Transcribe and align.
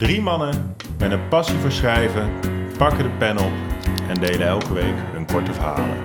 Drie 0.00 0.20
mannen 0.20 0.76
met 0.98 1.10
een 1.10 1.28
passie 1.28 1.58
voor 1.58 1.72
schrijven 1.72 2.40
pakken 2.78 3.02
de 3.02 3.16
pen 3.18 3.38
op 3.38 3.52
en 4.08 4.14
delen 4.14 4.46
elke 4.46 4.72
week 4.72 4.94
hun 4.96 5.26
korte 5.26 5.52
verhalen. 5.52 5.96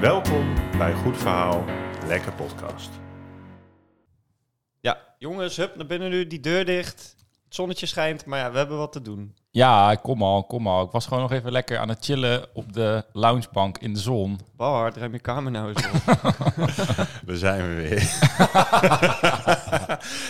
Welkom 0.00 0.54
bij 0.78 0.92
Goed 0.94 1.16
Verhaal, 1.16 1.64
Lekker 2.06 2.32
Podcast. 2.32 2.90
Ja, 4.80 4.98
jongens, 5.18 5.56
hup, 5.56 5.76
naar 5.76 5.86
binnen 5.86 6.10
nu, 6.10 6.26
die 6.26 6.40
deur 6.40 6.64
dicht. 6.64 7.23
Het 7.54 7.62
zonnetje 7.62 7.86
schijnt, 7.86 8.24
maar 8.24 8.38
ja, 8.38 8.50
we 8.50 8.58
hebben 8.58 8.76
wat 8.76 8.92
te 8.92 9.02
doen. 9.02 9.34
Ja, 9.50 9.94
kom 9.94 10.22
al, 10.22 10.44
kom 10.44 10.68
al. 10.68 10.84
Ik 10.84 10.90
was 10.90 11.06
gewoon 11.06 11.22
nog 11.22 11.32
even 11.32 11.52
lekker 11.52 11.78
aan 11.78 11.88
het 11.88 12.04
chillen 12.04 12.46
op 12.54 12.72
de 12.72 13.04
loungebank 13.12 13.78
in 13.78 13.94
de 13.94 14.00
zon. 14.00 14.40
Balhard, 14.56 14.96
ruim 14.96 15.12
je 15.12 15.18
kamer 15.18 15.50
nou 15.52 15.68
eens 15.68 15.86
op. 15.86 15.92
We 17.26 17.38
zijn 17.38 17.68
we 17.68 17.74
weer. 17.74 18.20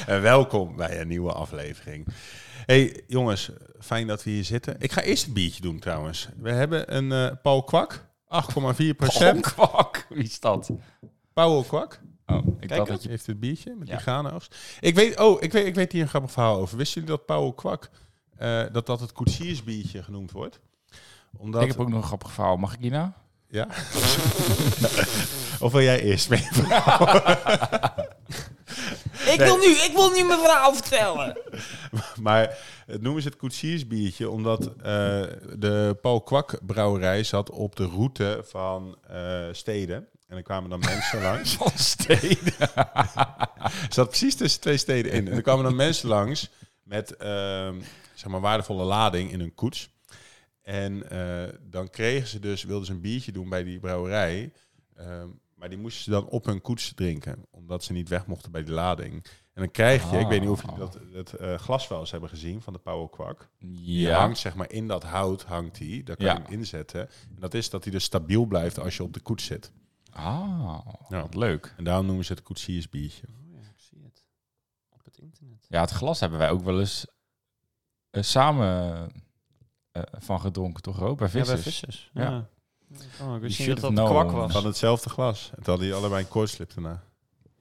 en 0.15 0.23
welkom 0.23 0.77
bij 0.77 1.01
een 1.01 1.09
nieuwe 1.09 1.33
aflevering. 1.33 2.07
Hey 2.67 3.03
jongens, 3.07 3.51
fijn 3.81 4.07
dat 4.07 4.25
we 4.25 4.31
hier 4.31 4.45
zitten. 4.45 4.77
Ik 4.79 4.93
ga 4.93 5.01
eerst 5.01 5.27
een 5.27 5.33
biertje 5.33 5.63
doen 5.63 5.79
trouwens. 5.79 6.29
We 6.37 6.51
hebben 6.51 6.97
een 6.97 7.13
eh, 7.13 7.37
Paul 7.43 7.63
Kwak, 7.63 8.07
8,4 8.25 8.87
procent. 8.97 9.53
kwak. 9.53 10.07
Wie 10.09 10.23
is 10.23 10.41
dat? 10.41 10.71
Paul 11.33 11.63
Kwak 11.63 12.01
Oh, 12.27 12.47
ik 12.47 12.69
Kijk 12.69 12.71
dacht 12.79 12.91
dat 12.91 13.03
je... 13.03 13.09
heeft 13.09 13.27
het 13.27 13.41
biertje 13.41 13.75
met 13.79 13.89
Ja. 13.89 14.23
die. 14.23 14.41
Ik 14.81 14.95
weet, 14.95 15.21
oh, 15.21 15.43
ik 15.43 15.53
weet, 15.53 15.67
ik 15.67 15.75
weet 15.75 15.93
hier 15.93 16.03
een 16.03 16.09
grappig 16.09 16.31
verhaal 16.33 16.57
over. 16.57 16.77
Wisten 16.77 17.01
jullie 17.01 17.17
dat 17.17 17.27
Paul 17.27 17.53
Kwak, 17.53 17.91
eh, 18.37 18.63
dat 18.73 18.87
dat 18.87 19.01
het 19.01 19.13
koetsiersbiertje 19.13 20.03
genoemd 20.03 20.31
wordt? 20.31 20.61
Omdat, 21.37 21.63
Ik 21.63 21.69
heb 21.69 21.81
ook 21.81 21.89
nog 21.89 22.01
een 22.01 22.07
grappig 22.07 22.33
verhaal. 22.33 22.57
Mag 22.57 22.73
ik 22.75 22.81
die 22.81 22.91
nou? 22.91 23.09
Ja? 23.49 23.67
of 25.65 25.73
wil 25.73 25.81
jij 25.81 26.01
eerst 26.03 26.29
mee? 26.29 26.41
ik, 29.35 29.39
wil 29.39 29.57
nu, 29.57 29.67
ik 29.67 29.91
wil 29.95 30.11
nu 30.11 30.25
mijn 30.25 30.39
verhaal 30.41 30.75
vertellen. 30.75 31.39
Maar 32.23 32.59
het 32.87 33.03
noemen 33.03 33.23
ze 33.23 33.29
het 33.29 33.37
koetsiersbiertje 33.37 34.31
omdat 34.31 34.67
eh, 34.67 34.73
de 35.57 35.99
Paul 36.03 36.21
Kwak 36.21 36.59
brouwerij 36.67 37.23
zat 37.25 37.51
op 37.51 37.77
de 37.77 37.87
route 37.87 38.43
van 38.47 38.97
eh, 39.09 39.43
steden. 39.53 40.07
En 40.35 40.41
er 40.41 40.47
kwamen 40.47 40.71
dan 40.71 40.79
mensen 40.79 41.23
langs. 41.31 41.55
Van 41.57 41.71
steden. 41.75 42.53
zat 43.89 44.09
precies 44.09 44.35
tussen 44.35 44.61
twee 44.61 44.77
steden 44.77 45.13
in. 45.13 45.29
En 45.29 45.33
er 45.35 45.43
kwamen 45.43 45.65
dan 45.65 45.77
mensen 45.77 46.09
langs 46.09 46.51
met 46.83 47.17
ehm, 47.17 47.81
zeg 48.15 48.31
maar 48.31 48.41
waardevolle 48.41 48.85
lading 48.85 49.31
in 49.33 49.41
hun 49.41 49.55
koets. 49.55 49.91
En 50.63 51.11
eh, 51.11 51.55
dan 51.63 51.91
kregen 51.91 52.29
ze 52.29 52.39
dus, 52.39 52.63
wilden 52.65 52.87
ze 52.87 52.93
een 52.93 53.01
biertje 53.01 53.33
doen 53.33 53.49
bij 53.49 53.65
die 53.65 53.79
brouwerij. 53.81 54.53
Ehm, 54.97 55.29
maar 55.55 55.69
die 55.69 55.79
moesten 55.79 56.03
ze 56.05 56.11
dan 56.11 56.27
op 56.29 56.45
hun 56.45 56.61
koets 56.61 56.93
drinken, 56.95 57.47
omdat 57.51 57.85
ze 57.85 57.93
niet 57.93 58.09
weg 58.09 58.27
mochten 58.27 58.51
bij 58.53 58.65
die 58.65 58.75
lading. 58.75 59.13
En 59.53 59.63
dan 59.63 59.71
krijg 59.71 60.11
je, 60.11 60.19
ik 60.19 60.27
weet 60.27 60.41
niet 60.41 60.49
of 60.51 60.63
jullie 60.63 60.79
dat, 60.79 60.99
dat 61.13 61.33
eh, 61.33 61.55
glas 61.59 61.89
wel 61.89 62.01
eens 62.01 62.11
hebben 62.11 62.29
gezien 62.29 62.63
van 62.63 62.73
de 62.73 62.79
Power 62.79 63.09
Kwak. 63.11 63.49
Die 63.59 64.01
Ja. 64.01 64.19
hangt 64.21 64.39
zeg 64.39 64.55
maar 64.55 64.71
in 64.71 64.87
dat 64.89 65.03
hout, 65.03 65.43
hangt 65.43 65.79
die. 65.79 66.03
Daar 66.03 66.17
kan 66.17 66.27
Ja. 66.27 66.33
je 66.35 66.41
hem 66.43 66.53
inzetten. 66.53 67.01
En 67.09 67.37
dat 67.41 67.55
is 67.55 67.71
dat 67.71 67.83
hij 67.85 67.93
dus 67.93 68.05
stabiel 68.05 68.45
blijft 68.45 68.79
als 68.79 68.97
je 68.97 69.03
op 69.03 69.13
de 69.13 69.21
koets 69.21 69.45
zit. 69.45 69.73
Ah, 70.15 70.79
Ja. 71.09 71.21
wat 71.21 71.35
leuk. 71.35 71.75
En 71.77 71.85
daarom 71.85 72.07
noemen 72.07 72.25
ze 72.25 72.33
het 72.33 72.43
koetsiersbiertje. 72.43 73.23
Oh 73.29 73.53
ja, 73.53 73.59
ik 73.69 73.81
zie 73.91 74.03
het. 74.05 74.25
Op 74.89 75.05
het 75.05 75.19
internet. 75.19 75.67
Ja, 75.69 75.81
het 75.81 75.91
glas 75.91 76.21
hebben 76.21 76.39
wij 76.39 76.51
ook 76.51 76.63
wel 76.63 76.81
eens 76.81 77.07
eh, 78.11 78.23
samen 78.23 79.11
eh, 79.93 80.03
van 80.19 80.41
gedronken, 80.41 80.83
toch 80.83 81.01
ook? 81.03 81.19
Bij 81.19 81.29
Ja, 81.33 81.45
bij 81.45 81.59
vissers. 81.59 82.11
Ja. 82.15 82.23
Ja. 82.23 82.47
Oh, 83.23 83.35
ik 83.35 83.41
wist 83.41 83.59
niet 83.59 83.69
should 83.69 83.97
dat 83.97 84.09
kwak 84.09 84.31
was. 84.31 84.53
Van 84.53 84.65
hetzelfde 84.67 85.11
glas. 85.11 85.49
En 85.51 85.55
toen 85.63 85.65
hadden 85.65 85.87
die 85.87 85.95
allebei 85.95 86.23
een 86.23 86.29
koortslip 86.29 86.75
daarna. 86.75 87.03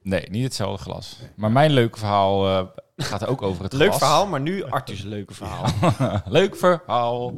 Nee, 0.01 0.29
niet 0.29 0.43
hetzelfde 0.43 0.83
glas. 0.83 1.17
Maar 1.35 1.51
mijn 1.51 1.71
leuke 1.71 1.97
verhaal 1.99 2.47
eh, 2.47 2.67
gaat 2.97 3.25
ook 3.25 3.41
over 3.41 3.63
het 3.63 3.73
Leuk 3.73 3.87
glas. 3.87 3.97
verhaal, 3.97 4.27
maar 4.27 4.41
nu 4.41 4.63
Arthur's 4.63 5.01
leuke 5.01 5.33
verhaal. 5.33 5.65
Leuk 6.25 6.55
verhaal. 6.55 7.33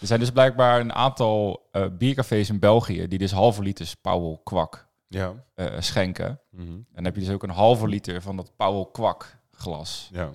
Er 0.00 0.06
zijn 0.06 0.20
dus 0.20 0.30
blijkbaar 0.30 0.80
een 0.80 0.92
aantal 0.92 1.68
eh, 1.72 1.86
biercafés 1.98 2.48
in 2.48 2.58
België 2.58 3.08
die 3.08 3.18
dus 3.18 3.32
halve 3.32 3.62
liters 3.62 3.94
Powell 3.94 4.38
kwak 4.44 4.88
Ja. 5.08 5.44
eh, 5.54 5.80
schenken. 5.80 6.40
Mhm. 6.50 6.62
En 6.70 6.86
dan 6.94 7.04
heb 7.04 7.14
je 7.14 7.20
dus 7.20 7.30
ook 7.30 7.42
een 7.42 7.50
halve 7.50 7.86
liter 7.88 8.22
van 8.22 8.36
dat 8.36 8.56
Powell 8.56 8.86
kwak 8.92 9.36
glas. 9.52 10.08
Ja. 10.12 10.30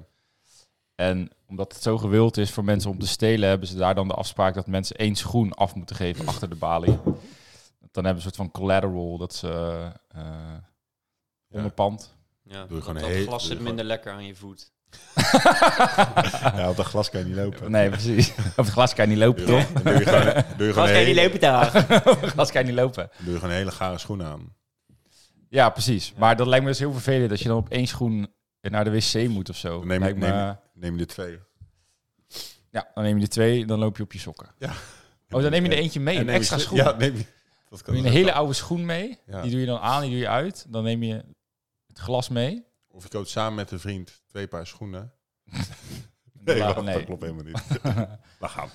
En 0.95 1.29
omdat 1.47 1.73
het 1.73 1.81
zo 1.83 1.97
gewild 1.97 2.37
is 2.37 2.51
voor 2.51 2.63
mensen 2.63 2.89
om 2.89 2.99
te 2.99 3.07
stelen, 3.07 3.49
hebben 3.49 3.67
ze 3.67 3.75
daar 3.77 3.95
dan 3.95 4.07
de 4.07 4.13
afspraak 4.13 4.53
dat 4.53 4.67
mensen 4.67 4.95
één 4.95 5.15
schoen 5.15 5.53
af 5.53 5.75
moeten 5.75 5.95
geven 5.95 6.27
achter 6.27 6.49
de 6.49 6.55
balie. 6.55 6.99
Dan 7.91 8.03
hebben 8.05 8.21
ze 8.23 8.27
een 8.29 8.33
soort 8.35 8.35
van 8.35 8.51
collateral 8.61 9.17
dat 9.17 9.33
ze 9.33 9.91
eh 10.07 10.53
onderpand. 11.49 12.13
Ja, 12.43 12.59
Doe 12.59 12.67
je 12.67 12.73
dat, 12.73 12.83
gewoon 12.83 13.01
dat 13.01 13.09
heel- 13.11 13.25
glas 13.27 13.47
zit 13.47 13.59
minder 13.59 13.85
lekker 13.85 14.11
aan 14.11 14.25
je 14.25 14.35
voet. 14.35 14.71
Ja, 16.55 16.69
op 16.69 16.75
dat 16.75 16.85
glas 16.85 17.09
kan 17.09 17.19
je 17.19 17.25
niet 17.25 17.35
lopen. 17.35 17.71
Nee, 17.71 17.89
precies. 17.89 18.29
Op 18.57 18.65
het 18.65 18.69
glas 18.69 18.93
kan 18.93 19.05
je 19.09 19.15
niet 19.15 19.23
lopen, 19.23 19.45
Doe 19.45 19.55
je, 19.57 19.63
toch? 19.63 19.73
dan 19.73 19.83
doe 19.83 19.93
je 19.93 20.05
gewoon, 20.05 20.43
doe 20.57 20.67
je 20.67 20.73
gewoon, 20.73 20.89
een, 20.89 20.95
hele, 20.95 21.21
lopen 21.23 21.39
daar. 21.39 21.67
Op 22.13 22.21
het 22.21 22.29
glas 22.31 22.51
kan 22.51 22.61
je 22.61 22.67
niet 22.67 22.77
lopen. 22.79 23.09
doe 23.17 23.27
je 23.33 23.35
gewoon 23.39 23.49
een 23.49 23.57
hele 23.59 23.71
gare 23.71 23.97
schoen 23.97 24.23
aan. 24.23 24.55
Ja, 25.49 25.69
precies. 25.69 26.13
Maar 26.17 26.35
dat 26.35 26.47
lijkt 26.47 26.63
me 26.63 26.69
dus 26.69 26.79
heel 26.79 26.91
vervelend 26.91 27.29
dat 27.29 27.39
je 27.39 27.47
dan 27.47 27.57
op 27.57 27.69
één 27.69 27.87
schoen 27.87 28.27
naar 28.61 28.83
de 28.83 28.91
wc 28.91 29.27
moet 29.29 29.49
of 29.49 29.55
zo. 29.57 29.79
Dan 29.79 29.87
neem 29.87 30.03
je- 30.03 30.13
me- 30.15 30.27
neem 30.27 30.57
Neem 30.73 30.93
je 30.95 30.99
er 31.01 31.07
twee. 31.07 31.39
Ja, 32.71 32.87
dan 32.93 33.03
neem 33.03 33.15
je 33.17 33.23
er 33.23 33.29
twee, 33.29 33.65
dan 33.65 33.79
loop 33.79 33.97
je 33.97 34.03
op 34.03 34.11
je 34.13 34.19
sokken. 34.19 34.47
Ja. 34.59 34.71
Oh, 35.29 35.41
dan 35.41 35.51
neem 35.51 35.63
je 35.65 35.69
er 35.71 35.77
eentje 35.77 35.99
mee, 35.99 36.15
En 36.15 36.21
een 36.21 36.27
je 36.27 36.31
extra 36.39 36.57
schoen. 36.57 36.77
Ja, 36.77 36.91
neem 36.97 37.15
je. 37.17 37.25
Dat 37.69 37.81
kan 37.81 37.93
Doe 37.93 38.03
je 38.03 38.09
een 38.09 38.15
hele 38.15 38.33
oude 38.33 38.53
schoen 38.53 38.85
mee, 38.85 39.19
Ja. 39.27 39.41
die 39.41 39.51
doe 39.51 39.59
je 39.59 39.65
dan 39.65 39.79
aan, 39.79 40.01
die 40.01 40.09
doe 40.09 40.19
je 40.19 40.29
uit. 40.29 40.65
Dan 40.69 40.83
neem 40.83 41.03
je 41.03 41.13
het 41.87 41.99
glas 41.99 42.29
mee. 42.29 42.65
Of 42.95 43.03
je 43.03 43.09
koopt 43.09 43.29
samen 43.29 43.55
met 43.55 43.71
een 43.71 43.79
vriend 43.79 44.21
twee 44.27 44.47
paar 44.47 44.67
schoenen. 44.67 45.11
Nee, 46.45 46.59
wacht, 46.59 46.81
nee. 46.81 46.95
dat 46.95 47.05
klopt 47.05 47.21
helemaal 47.21 47.43
niet. 47.43 47.63
We 48.39 48.47
gaan. 48.47 48.69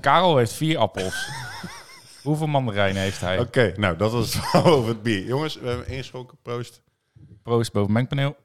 Karel 0.00 0.36
heeft 0.36 0.52
vier 0.52 0.78
appels. 0.78 1.28
Hoeveel 2.22 2.46
mandarijnen 2.46 3.02
heeft 3.02 3.20
hij? 3.20 3.38
Oké, 3.38 3.72
nou 3.76 3.96
dat 3.96 4.12
was 4.12 4.34
het 4.34 4.44
verhaal 4.44 4.72
over 4.72 4.88
het 4.88 5.02
bier. 5.02 5.24
Jongens, 5.24 5.54
we 5.54 5.68
hebben 5.68 5.88
ingeschonken. 5.88 6.38
Proost. 6.42 6.82
Proost 7.42 7.72
boven 7.72 7.92
mengpaneel. 7.92 8.36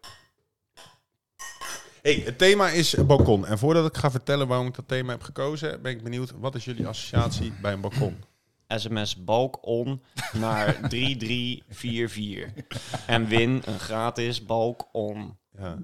Hey, 2.02 2.22
het 2.26 2.38
thema 2.38 2.70
is 2.70 2.94
balkon. 2.94 3.46
En 3.46 3.58
voordat 3.58 3.86
ik 3.86 3.98
ga 3.98 4.12
vertellen 4.12 4.48
waarom 4.48 4.68
ik 4.68 4.76
dat 4.76 4.88
thema 4.88 5.12
heb 5.12 5.24
gekozen, 5.24 5.82
ben 5.82 5.92
ik 5.92 6.04
benieuwd, 6.04 6.32
wat 6.32 6.56
is 6.56 6.66
jullie 6.66 6.88
associatie 6.88 7.54
bij 7.62 7.74
een 7.74 7.82
balkon? 7.82 8.24
SMS 8.68 9.24
balk 9.24 9.66
on 9.68 10.04
naar 10.34 10.80
3344. 10.90 13.06
En 13.06 13.28
win 13.28 13.62
een 13.66 13.80
gratis 13.80 14.46
balk 14.46 14.88
on. 14.92 15.38
Ja. 15.60 15.78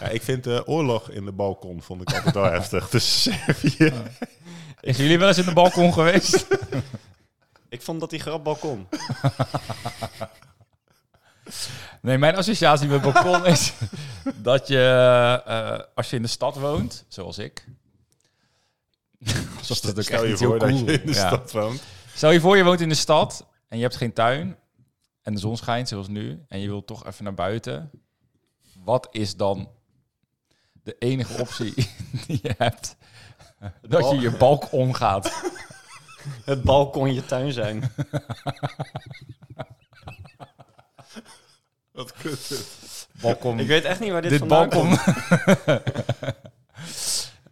ja, 0.00 0.08
ik 0.08 0.22
vind 0.22 0.44
de 0.44 0.66
oorlog 0.66 1.10
in 1.10 1.24
de 1.24 1.32
balkon 1.32 1.82
vond 1.82 2.00
ik 2.00 2.12
altijd 2.14 2.34
wel 2.34 2.44
heftig. 2.44 2.88
Dus 2.98 3.22
Servië. 3.22 3.92
Is 4.80 4.96
jullie 4.96 5.18
wel 5.18 5.28
eens 5.28 5.38
in 5.38 5.44
de 5.44 5.52
balkon 5.52 5.92
geweest? 5.92 6.46
Ik 7.70 7.82
vond 7.82 8.00
dat 8.00 8.10
die 8.10 8.20
grap 8.20 8.44
balkon. 8.44 8.86
Nee, 12.02 12.18
mijn 12.18 12.36
associatie 12.36 12.88
met 12.88 13.02
balkon 13.02 13.46
is 13.46 13.72
dat 14.34 14.68
je, 14.68 14.78
eh, 15.46 15.78
als 15.94 16.10
je 16.10 16.16
in 16.16 16.22
de 16.22 16.28
stad 16.28 16.56
woont, 16.56 17.04
zoals 17.08 17.38
ik. 17.38 17.64
Alsof 19.58 19.80
dat 19.80 19.96
ook 19.96 20.02
Stel 20.02 20.24
echt 20.24 20.38
je 20.38 20.46
voor 20.46 20.58
dat 20.58 20.68
je 20.78 20.84
in 21.00 21.06
de 21.06 21.12
Ja. 21.12 21.26
stad 21.26 21.52
woont. 21.52 21.82
Stel 22.18 22.30
je 22.30 22.40
voor, 22.40 22.56
je 22.56 22.64
woont 22.64 22.80
in 22.80 22.88
de 22.88 22.94
stad 22.94 23.46
en 23.68 23.76
je 23.76 23.82
hebt 23.82 23.96
geen 23.96 24.12
tuin 24.12 24.56
en 25.22 25.34
de 25.34 25.40
zon 25.40 25.56
schijnt 25.56 25.88
zoals 25.88 26.08
nu 26.08 26.44
en 26.48 26.60
je 26.60 26.66
wilt 26.68 26.86
toch 26.86 27.06
even 27.06 27.24
naar 27.24 27.34
buiten. 27.34 27.90
Wat 28.84 29.08
is 29.10 29.36
dan 29.36 29.70
de 30.72 30.96
enige 30.98 31.40
optie 31.40 31.74
die 32.26 32.38
je 32.42 32.54
hebt? 32.58 32.96
Dat 33.82 34.10
je 34.10 34.18
je 34.18 34.36
balk 34.36 34.72
omgaat. 34.72 35.42
Het 36.44 36.62
balkon 36.62 37.14
je 37.14 37.24
tuin 37.24 37.52
zijn. 37.52 37.82
Wat 41.92 42.12
kut. 42.12 43.08
Balkon. 43.20 43.58
Ik 43.58 43.66
weet 43.66 43.84
echt 43.84 44.00
niet 44.00 44.10
waar 44.10 44.22
dit, 44.22 44.30
dit 44.30 44.38
vandaan 44.38 44.68
balkon. 44.68 44.98
komt. 44.98 45.16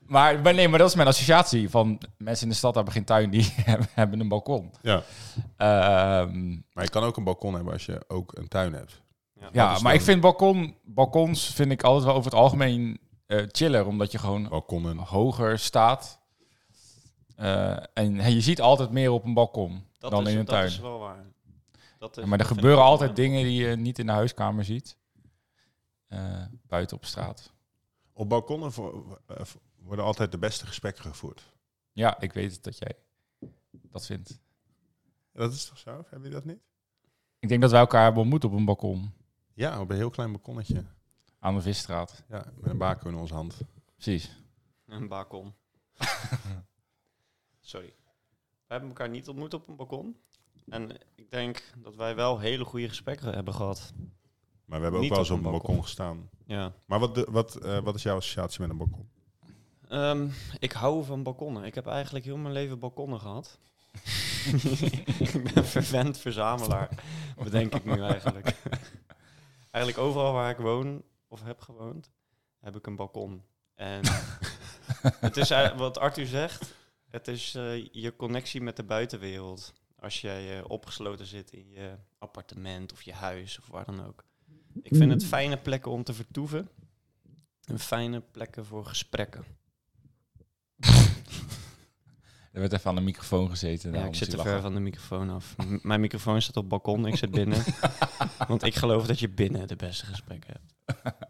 Maar, 0.07 0.41
maar 0.41 0.55
nee, 0.55 0.69
maar 0.69 0.79
dat 0.79 0.89
is 0.89 0.95
mijn 0.95 1.09
associatie 1.09 1.71
van 1.71 1.99
mensen 2.19 2.45
in 2.47 2.51
de 2.53 2.59
stad 2.59 2.75
hebben 2.75 2.93
geen 2.93 3.05
tuin, 3.05 3.31
die 3.31 3.53
hebben- 3.95 4.21
een 4.21 4.29
balkon. 4.29 4.71
Ja, 4.83 5.03
Ehm, 5.57 6.49
maar 6.73 6.85
je 6.85 6.91
kan 6.91 7.03
ook 7.03 7.17
een 7.17 7.25
balkon 7.25 7.55
hebben 7.55 7.73
als 7.73 7.87
je 7.87 8.05
ook 8.09 8.37
een 8.39 8.49
tuin 8.49 8.73
hebt. 8.73 9.03
ja, 9.53 9.73
maar 9.73 9.83
dan- 9.83 9.93
ik 9.93 10.01
vind 10.01 10.21
balkon, 10.21 10.75
balkons 10.85 11.47
vind 11.55 11.71
ik 11.73 11.83
altijd 11.83 12.05
wel 12.05 12.15
over 12.15 12.31
het 12.31 12.41
algemeen 12.41 12.99
eh, 13.27 13.43
chiller, 13.47 13.87
omdat 13.87 14.13
je 14.13 14.19
gewoon 14.19 14.49
Balkonnen. 14.49 14.97
hoger 14.99 15.59
staat. 15.59 16.21
Eh, 17.37 17.77
en 17.95 18.15
hey, 18.15 18.33
je 18.33 18.41
ziet 18.41 18.61
altijd 18.61 18.91
meer 18.91 19.11
op 19.11 19.25
een 19.25 19.35
balkon 19.35 19.85
Dat 19.99 20.11
dan 20.11 20.27
is, 20.27 20.33
in 20.33 20.39
een 20.39 20.45
dat 20.45 20.55
tuin. 20.55 20.67
is 20.67 20.79
wel 20.79 20.99
waar. 20.99 21.25
Dat 21.99 22.17
is, 22.17 22.23
Ja, 22.23 22.29
maar 22.29 22.39
er 22.39 22.45
dat 22.49 22.55
gebeuren 22.57 22.85
altijd 22.85 23.09
wel. 23.17 23.19
dingen 23.27 23.43
die 23.45 23.67
je 23.67 23.77
niet 23.77 23.99
in 23.99 24.07
de 24.07 24.13
huiskamer 24.13 24.65
ziet. 24.65 24.97
Eh, 26.09 26.19
buiten 26.67 26.97
op 26.97 27.05
straat. 27.05 27.53
Op 28.13 28.29
balkonnen 28.29 28.73
vo- 28.73 29.19
eh, 29.27 29.37
worden 29.87 30.05
altijd 30.05 30.31
de 30.33 30.39
beste 30.39 30.67
gesprekken 30.67 31.05
gevoerd. 31.05 31.53
Ja, 31.93 32.21
ik 32.21 32.33
weet 32.33 32.65
dat 32.65 32.79
jij 32.79 32.97
dat 33.73 34.07
vindt. 34.07 34.39
Dat 35.33 35.53
is 35.53 35.65
toch 35.67 35.79
zo? 35.79 36.05
Heb 36.11 36.23
je 36.25 36.31
dat 36.31 36.45
niet? 36.45 36.59
Ik 37.39 37.49
denk 37.49 37.61
dat 37.61 37.71
wij 37.71 37.81
elkaar 37.81 38.03
hebben 38.03 38.21
ontmoet 38.23 38.45
op 38.45 38.53
een 38.53 38.65
balkon 38.65 39.13
Ja, 39.55 39.81
op 39.81 39.91
een 39.91 39.97
heel 39.97 40.11
klein 40.11 40.33
balkonnetje. 40.33 40.85
aan 41.39 41.55
de 41.55 41.61
Visstraat. 41.61 42.23
Ja, 42.29 42.53
met 42.61 42.71
een 42.71 42.79
bako 42.79 43.09
in 43.09 43.15
onze 43.15 43.35
hand. 43.35 43.59
Precies. 43.95 44.37
Een 44.87 45.09
balkon. 45.09 45.55
Sorry. 47.61 47.95
We 48.67 48.73
hebben 48.73 48.89
elkaar 48.89 49.09
niet 49.09 49.29
ontmoet 49.29 49.55
op 49.55 49.69
een 49.69 49.77
balkon. 49.77 50.17
En 50.69 50.91
ik 51.15 51.31
denk 51.31 51.73
dat 51.79 51.95
wij 51.97 52.15
wel 52.15 52.39
hele 52.39 52.65
goede 52.65 52.89
gesprekken 52.89 53.35
hebben 53.35 53.55
gehad. 53.55 53.93
Maar 54.65 54.79
we 54.79 54.83
hebben 54.83 54.93
ook 54.95 55.01
Niet 55.01 55.11
wel 55.11 55.19
eens 55.19 55.31
op 55.31 55.37
een 55.37 55.43
balkon, 55.43 55.61
balkon. 55.61 55.83
gestaan. 55.83 56.31
Ja. 56.47 56.73
Maar 56.87 56.99
wat, 56.99 57.15
de, 57.15 57.27
wat, 57.31 57.55
eh, 57.57 57.79
wat 57.79 57.95
is 57.95 58.03
jouw 58.03 58.17
associatie 58.17 58.61
met 58.61 58.71
een 58.71 58.77
balkon? 58.77 59.09
Ehm, 59.89 60.29
ik 60.59 60.73
hou 60.73 61.05
van 61.05 61.23
balkonnen. 61.23 61.65
Ik 61.65 61.75
heb 61.75 61.87
eigenlijk 61.87 62.25
heel 62.25 62.37
mijn 62.37 62.55
leven 62.55 62.79
balkonnen 62.79 63.21
gehad. 63.21 63.59
ik 65.19 65.55
ben 65.55 65.65
vervent 65.65 66.19
verzamelaar, 66.19 66.89
bedenk 67.43 67.75
ik 67.75 67.85
nu 67.85 68.03
eigenlijk. 68.03 68.57
eigenlijk 69.71 70.05
overal 70.05 70.33
waar 70.33 70.51
ik 70.51 70.57
woon 70.57 71.03
of 71.29 71.43
heb 71.43 71.61
gewoond, 71.61 72.11
heb 72.61 72.77
ik 72.77 72.87
een 72.87 72.97
balkon. 72.97 73.43
En 73.75 74.03
het 75.27 75.37
is 75.37 75.51
eigenlijk 75.51 75.83
wat 75.83 75.99
Arthur 75.99 76.27
zegt, 76.27 76.75
het 77.09 77.29
is 77.29 77.55
eh, 77.55 77.87
je 77.93 78.17
connectie 78.17 78.61
met 78.61 78.77
de 78.77 78.85
buitenwereld. 78.85 79.73
Als 79.99 80.21
jij 80.21 80.59
eh, 80.59 80.65
opgesloten 80.71 81.27
zit 81.27 81.53
in 81.53 81.71
je 81.71 81.97
appartement 82.19 82.93
of 82.93 83.03
je 83.03 83.13
huis 83.13 83.59
of 83.59 83.67
waar 83.67 83.85
dan 83.85 84.07
ook. 84.07 84.25
Ik 84.83 84.97
vind 84.97 85.13
het 85.13 85.27
fijne 85.27 85.57
plekken 85.57 85.91
om 85.91 86.05
te 86.05 86.15
vertoeven. 86.15 86.69
En 87.65 87.79
fijne 87.79 88.21
plekken 88.21 88.65
voor 88.65 88.87
gesprekken. 88.87 89.45
Er 92.57 92.63
werd 92.63 92.73
even 92.73 92.91
aan 92.91 92.95
de 92.97 93.01
microfoon 93.03 93.51
gezeten. 93.51 93.93
Ja, 93.93 94.05
ik 94.05 94.15
zit 94.15 94.31
te 94.31 94.39
ver 94.39 94.61
van 94.61 94.75
de 94.75 94.81
microfoon 94.81 95.31
af. 95.31 95.57
M- 95.57 95.79
mijn 95.83 96.01
microfoon 96.01 96.43
staat 96.43 96.57
op 96.57 96.63
het 96.63 96.71
balkon, 96.71 97.07
ik 97.07 97.17
zit 97.17 97.31
binnen. 97.31 97.65
Want 98.49 98.63
ik 98.63 98.75
geloof 98.75 99.07
dat 99.07 99.19
je 99.19 99.29
binnen 99.29 99.69
de 99.69 99.77
beste 99.77 100.07
gesprekken 100.07 100.51
hebt. 100.53 101.15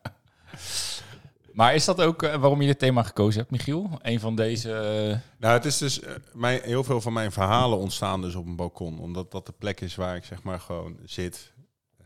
Maar 1.52 1.74
is 1.74 1.84
dat 1.84 2.00
ook 2.00 2.22
eh, 2.22 2.34
waarom 2.34 2.60
je 2.60 2.66
dit 2.66 2.78
thema 2.78 3.02
gekozen 3.02 3.40
hebt, 3.40 3.50
Michiel? 3.52 3.90
Een 4.02 4.20
van 4.20 4.34
deze... 4.36 4.72
eh, 4.72 5.18
Nou, 5.38 5.54
het 5.54 5.64
is 5.64 5.78
dus... 5.78 6.00
eh, 6.00 6.14
mijn, 6.32 6.60
heel 6.62 6.84
veel 6.84 7.00
van 7.00 7.12
mijn 7.12 7.32
verhalen 7.32 7.78
ontstaan 7.78 8.20
dus 8.22 8.34
op 8.34 8.46
een 8.46 8.56
balkon. 8.56 8.98
Omdat 8.98 9.30
dat 9.30 9.46
de 9.46 9.52
plek 9.58 9.80
is 9.80 9.94
waar 9.94 10.16
ik 10.16 10.24
zeg 10.24 10.42
maar 10.42 10.60
gewoon 10.60 10.98
zit. 11.04 11.52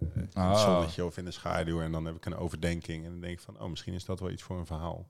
eh, 0.01 0.07
in 0.15 0.21
het 0.23 0.37
Oh. 0.37 0.63
zonnetje 0.65 1.05
of 1.05 1.17
in 1.19 1.25
de 1.25 1.31
schaduw. 1.31 1.81
En 1.81 1.93
dan 1.93 2.05
heb 2.05 2.17
ik 2.17 2.27
een 2.27 2.37
overdenking. 2.37 3.05
En 3.05 3.11
dan 3.11 3.21
denk 3.21 3.33
ik 3.33 3.41
van, 3.41 3.61
oh, 3.61 3.69
misschien 3.71 3.95
is 3.95 4.05
dat 4.05 4.21
wel 4.21 4.31
iets 4.31 4.43
voor 4.43 4.59
een 4.59 4.67
verhaal. 4.67 5.07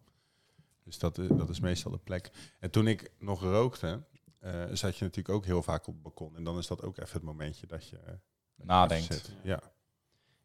Dus 0.85 0.99
dat, 0.99 1.19
is- 1.19 1.29
dat 1.29 1.49
is 1.49 1.61
meestal 1.61 1.91
de 1.91 1.99
plek. 1.99 2.31
En 2.59 2.71
toen 2.71 2.87
ik 2.87 3.11
nog 3.19 3.41
rookte, 3.43 4.03
eh, 4.39 4.53
zat 4.73 4.97
je 4.97 5.05
natuurlijk 5.05 5.35
ook 5.35 5.45
heel 5.45 5.63
vaak 5.63 5.87
op 5.87 5.95
het 5.95 6.03
balkon. 6.03 6.37
En 6.37 6.45
dan 6.45 6.59
is 6.59 6.67
dat 6.67 6.83
ook 6.83 6.97
even 6.99 7.13
het 7.13 7.23
momentje 7.23 7.67
dat 7.67 7.89
je... 7.89 7.97
eh, 7.99 8.13
Nadenkt. 8.55 9.33
Ja. 9.43 9.61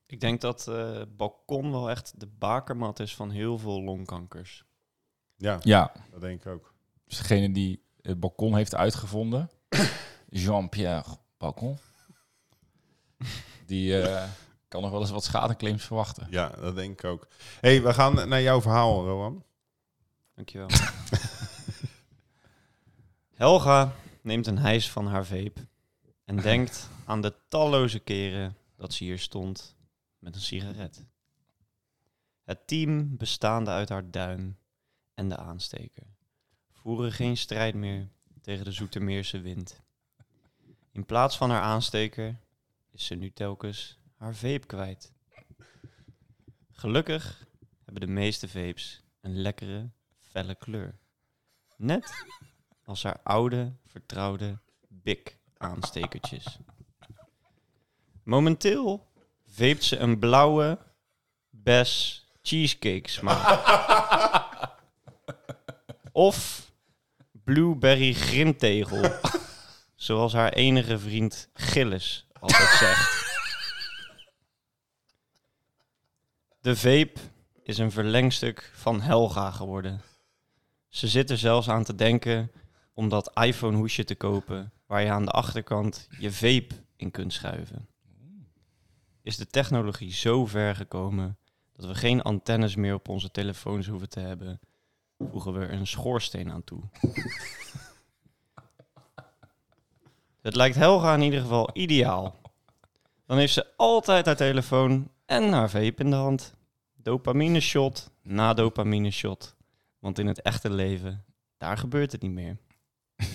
Ik 0.06 0.20
denk 0.20 0.42
dat 0.42 0.68
eh 0.68 1.02
balkon 1.10 1.72
wel 1.72 1.90
echt 1.90 2.20
de 2.20 2.28
bakermat 2.28 3.00
is 3.00 3.16
van 3.16 3.30
heel 3.30 3.58
veel 3.58 3.82
longkankers. 3.84 4.66
ja, 5.36 5.58
ja, 5.62 5.92
dat 6.12 6.22
denk 6.22 6.46
ik 6.46 6.52
ook. 6.52 6.74
dus 7.06 7.18
degene 7.18 7.52
die 7.52 7.84
het 8.02 8.20
balkon 8.20 8.56
heeft 8.56 8.76
uitgevonden, 8.76 9.50
Jean-Pierre 10.30 11.18
Balkon, 11.38 11.78
die 13.66 14.02
eh, 14.02 14.30
kan 14.68 14.82
nog 14.82 14.92
wel 14.92 15.00
eens 15.02 15.10
wat 15.10 15.24
schadeclaims 15.24 15.84
verwachten. 15.86 16.28
Ja, 16.30 16.50
dat 16.50 16.76
denk 16.76 16.92
ik 16.92 17.04
ook. 17.10 17.28
hey, 17.62 17.82
we 17.84 17.94
gaan 17.94 18.30
naar 18.30 18.42
jouw 18.42 18.62
verhaal, 18.62 19.06
Rowan. 19.06 19.44
Dankjewel. 20.36 20.70
Helga 23.36 23.96
neemt 24.22 24.48
een 24.48 24.58
hijs 24.58 24.92
van 24.92 25.08
haar 25.08 25.26
vape 25.26 25.68
en 26.26 26.36
denkt 26.36 26.90
aan 27.06 27.22
de 27.22 27.34
talloze 27.48 28.00
keren 28.00 28.58
dat 28.76 28.94
ze 28.94 29.04
hier 29.04 29.20
stond 29.20 29.76
met 30.20 30.36
een 30.36 30.42
sigaret. 30.42 31.06
Het 32.44 32.68
team 32.68 33.18
bestaande 33.18 33.72
uit 33.72 33.90
haar 33.90 34.12
duim 34.12 34.58
en 35.14 35.30
de 35.30 35.38
aansteker 35.38 36.16
voeren 36.86 37.12
geen 37.12 37.38
strijd 37.38 37.76
meer 37.76 38.10
tegen 38.42 38.66
de 38.66 38.72
Zoetermeerse 38.72 39.40
wind. 39.40 39.82
In 40.92 41.06
plaats 41.06 41.38
van 41.38 41.50
haar 41.50 41.62
aansteker 41.62 42.40
is 42.92 43.06
ze 43.06 43.16
nu 43.16 43.32
telkens 43.32 44.00
haar 44.16 44.36
vape 44.36 44.66
kwijt. 44.66 45.14
Gelukkig 46.72 47.48
hebben 47.84 48.08
de 48.08 48.14
meeste 48.14 48.48
vapes 48.48 49.04
een 49.22 49.42
lekkere, 49.42 49.90
felle 50.36 50.56
kleur. 50.56 50.96
Net 51.78 52.14
als 52.86 53.04
haar 53.04 53.20
oude, 53.24 53.74
vertrouwde 53.86 54.58
Big 54.88 55.38
aanstekertjes. 55.58 56.60
Momenteel 58.24 59.08
veept 59.48 59.84
ze 59.84 59.98
een 59.98 60.20
blauwe 60.20 60.78
Bes 61.50 62.26
cheesecake 62.42 63.10
smaak. 63.10 63.48
of 66.12 66.70
blueberry 67.32 68.14
grimtegel. 68.14 69.12
Zoals 69.96 70.34
haar 70.34 70.54
enige 70.54 71.00
vriend 71.00 71.50
Gilles 71.54 72.28
altijd 72.40 72.70
zegt. 72.70 73.24
De 76.62 76.76
vape 76.76 77.20
is 77.64 77.78
een 77.78 77.92
verlengstuk 77.92 78.72
van 78.74 79.02
Helga 79.02 79.52
geworden. 79.52 80.02
Ze 80.96 81.08
zit 81.08 81.30
er 81.30 81.38
zelfs 81.38 81.70
aan 81.70 81.84
te 81.84 81.96
denken 81.96 82.52
om 82.94 83.10
dat 83.10 83.32
iPhone 83.34 83.78
hoesje 83.78 84.04
te 84.04 84.16
kopen 84.16 84.72
waar 84.86 85.02
je 85.02 85.12
aan 85.12 85.26
de 85.26 85.32
achterkant 85.32 86.08
je 86.20 86.32
vape 86.32 86.76
in 86.96 87.12
kunt 87.12 87.34
schuiven. 87.34 87.88
Is 89.22 89.38
de 89.38 89.48
technologie 89.48 90.14
zo 90.14 90.46
ver 90.46 90.76
gekomen 90.76 91.38
dat 91.76 91.86
we 91.86 91.96
geen 91.96 92.22
antennes 92.22 92.76
meer 92.76 92.94
op 92.94 93.10
onze 93.10 93.32
telefoons 93.32 93.88
hoeven 93.88 94.10
te 94.10 94.20
hebben, 94.20 94.60
voegen 95.20 95.54
we 95.54 95.60
er 95.60 95.74
een 95.74 95.88
schoorsteen 95.88 96.52
aan 96.52 96.64
toe. 96.64 96.82
Het 100.42 100.56
lijkt 100.56 100.76
Helga 100.76 101.14
in 101.14 101.22
ieder 101.22 101.42
geval 101.42 101.70
ideaal. 101.74 102.36
Dan 103.26 103.38
heeft 103.38 103.54
ze 103.54 103.68
altijd 103.76 104.26
haar 104.26 104.36
telefoon 104.36 105.12
en 105.26 105.52
haar 105.52 105.70
vape 105.70 106.04
in 106.04 106.10
de 106.10 106.16
hand. 106.16 106.54
Dopamine 106.96 107.60
shot 107.60 108.12
na 108.22 108.54
dopamine 108.54 109.12
shot. 109.12 109.55
Want 110.06 110.20
in 110.20 110.28
het 110.28 110.42
echte 110.42 110.70
leven, 110.70 111.26
daar 111.58 111.78
gebeurt 111.78 112.12
het 112.12 112.22
niet 112.22 112.32
meer. 112.32 112.58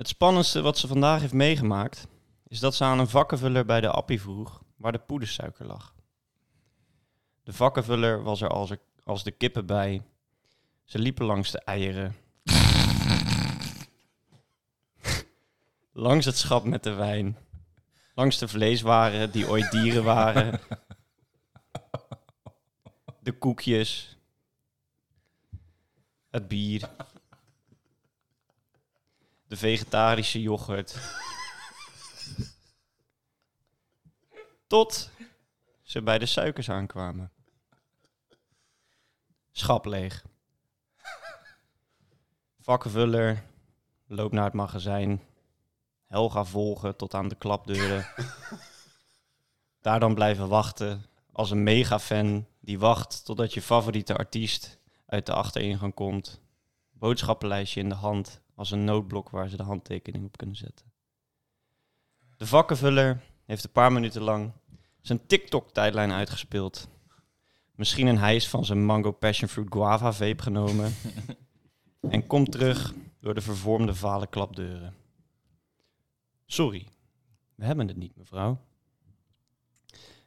het 0.00 0.08
spannendste 0.08 0.60
wat 0.60 0.78
ze 0.78 0.86
vandaag 0.86 1.20
heeft 1.20 1.32
meegemaakt, 1.32 2.06
is 2.46 2.60
dat 2.60 2.74
ze 2.74 2.84
aan 2.84 2.98
een 2.98 3.08
vakkenvuller 3.08 3.64
bij 3.64 3.80
de 3.80 3.90
appie 3.90 4.20
vroeg 4.20 4.62
waar 4.76 4.92
de 4.92 4.98
poedersuiker 4.98 5.66
lag. 5.66 5.94
De 7.42 7.52
vakkenvuller 7.52 8.22
was 8.22 8.40
er 8.40 8.48
als, 8.48 8.70
er 8.70 8.78
als 9.04 9.24
de 9.24 9.30
kippen 9.30 9.66
bij. 9.66 10.02
Ze 10.84 10.98
liepen 10.98 11.26
langs 11.26 11.50
de 11.50 11.60
eieren. 11.60 12.16
langs 15.92 16.26
het 16.26 16.36
schap 16.36 16.64
met 16.64 16.82
de 16.82 16.92
wijn. 16.92 17.36
Langs 18.14 18.38
de 18.38 18.48
vleeswaren 18.48 19.30
die 19.30 19.48
ooit 19.48 19.70
dieren 19.70 20.04
waren. 20.04 20.60
De 23.20 23.32
koekjes. 23.32 24.16
Het 26.32 26.48
bier. 26.48 26.90
De 29.46 29.56
vegetarische 29.56 30.42
yoghurt. 30.42 30.96
Tot 34.66 35.10
ze 35.82 36.02
bij 36.02 36.18
de 36.18 36.26
suikers 36.26 36.70
aankwamen. 36.70 37.32
Schap 39.50 39.84
leeg. 39.84 40.24
Vakkenvuller 42.60 43.44
loopt 44.06 44.32
naar 44.32 44.44
het 44.44 44.52
magazijn. 44.52 45.22
Helga 46.06 46.44
volgen 46.44 46.96
tot 46.96 47.14
aan 47.14 47.28
de 47.28 47.36
klapdeuren. 47.36 48.06
Daar 49.80 50.00
dan 50.00 50.14
blijven 50.14 50.48
wachten 50.48 51.04
als 51.32 51.50
een 51.50 51.62
mega-fan 51.62 52.46
die 52.60 52.78
wacht 52.78 53.24
totdat 53.24 53.54
je 53.54 53.62
favoriete 53.62 54.16
artiest 54.16 54.80
uit 55.12 55.26
de 55.26 55.32
achteringang 55.32 55.94
komt. 55.94 56.40
Boodschappenlijstje 56.90 57.80
in 57.80 57.88
de 57.88 57.94
hand 57.94 58.40
als 58.54 58.70
een 58.70 58.84
noodblok 58.84 59.30
waar 59.30 59.48
ze 59.48 59.56
de 59.56 59.62
handtekening 59.62 60.24
op 60.24 60.36
kunnen 60.36 60.56
zetten. 60.56 60.92
De 62.36 62.46
vakkenvuller 62.46 63.22
heeft 63.44 63.64
een 63.64 63.72
paar 63.72 63.92
minuten 63.92 64.22
lang 64.22 64.52
zijn 65.00 65.26
TikTok-tijdlijn 65.26 66.12
uitgespeeld. 66.12 66.88
Misschien 67.74 68.06
een 68.06 68.18
hijs 68.18 68.48
van 68.48 68.64
zijn 68.64 68.84
Mango 68.84 69.12
Passion 69.12 69.48
Fruit 69.48 69.72
Guava 69.72 70.12
vape 70.12 70.42
genomen. 70.42 70.94
en 72.00 72.26
komt 72.26 72.52
terug 72.52 72.94
door 73.20 73.34
de 73.34 73.40
vervormde 73.40 73.94
vale 73.94 74.26
klapdeuren. 74.26 74.94
Sorry, 76.46 76.86
we 77.54 77.64
hebben 77.64 77.88
het 77.88 77.96
niet, 77.96 78.16
mevrouw. 78.16 78.58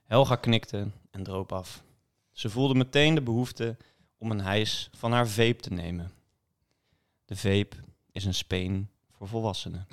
Helga 0.04 0.36
knikte 0.36 0.88
en 1.12 1.24
droop 1.24 1.52
af. 1.52 1.84
Ze 2.32 2.50
voelde 2.50 2.76
meteen 2.76 3.16
de 3.16 3.22
behoefte 3.22 3.78
om 4.26 4.32
een 4.32 4.42
hijs 4.42 4.90
van 4.94 5.12
haar 5.12 5.28
vape 5.28 5.62
te 5.62 5.74
nemen. 5.74 6.12
De 7.26 7.36
vape 7.36 7.76
is 8.12 8.26
een 8.26 8.34
speen 8.34 8.90
voor 9.12 9.28
volwassenen. 9.28 9.88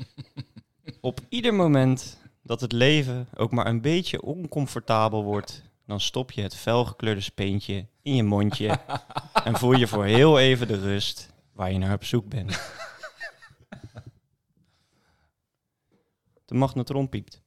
Op 1.00 1.20
ieder 1.28 1.54
moment 1.54 2.18
dat 2.42 2.60
het 2.60 2.72
leven 2.72 3.28
ook 3.34 3.50
maar 3.50 3.66
een 3.66 3.80
beetje 3.80 4.22
oncomfortabel 4.22 5.24
wordt, 5.24 5.62
dan 5.86 6.00
stop 6.00 6.30
je 6.30 6.42
het 6.42 6.56
felgekleurde 6.56 7.20
speentje 7.20 7.86
in 8.02 8.14
je 8.14 8.22
mondje 8.22 8.80
en 9.44 9.58
voel 9.58 9.72
je 9.72 9.86
voor 9.86 10.04
heel 10.04 10.38
even 10.38 10.68
de 10.68 10.80
rust 10.80 11.28
waar 11.52 11.72
je 11.72 11.78
naar 11.78 11.94
op 11.94 12.04
zoek 12.04 12.28
bent. 12.28 12.60
De 16.44 16.54
magnetron 16.54 17.08
piept. 17.08 17.42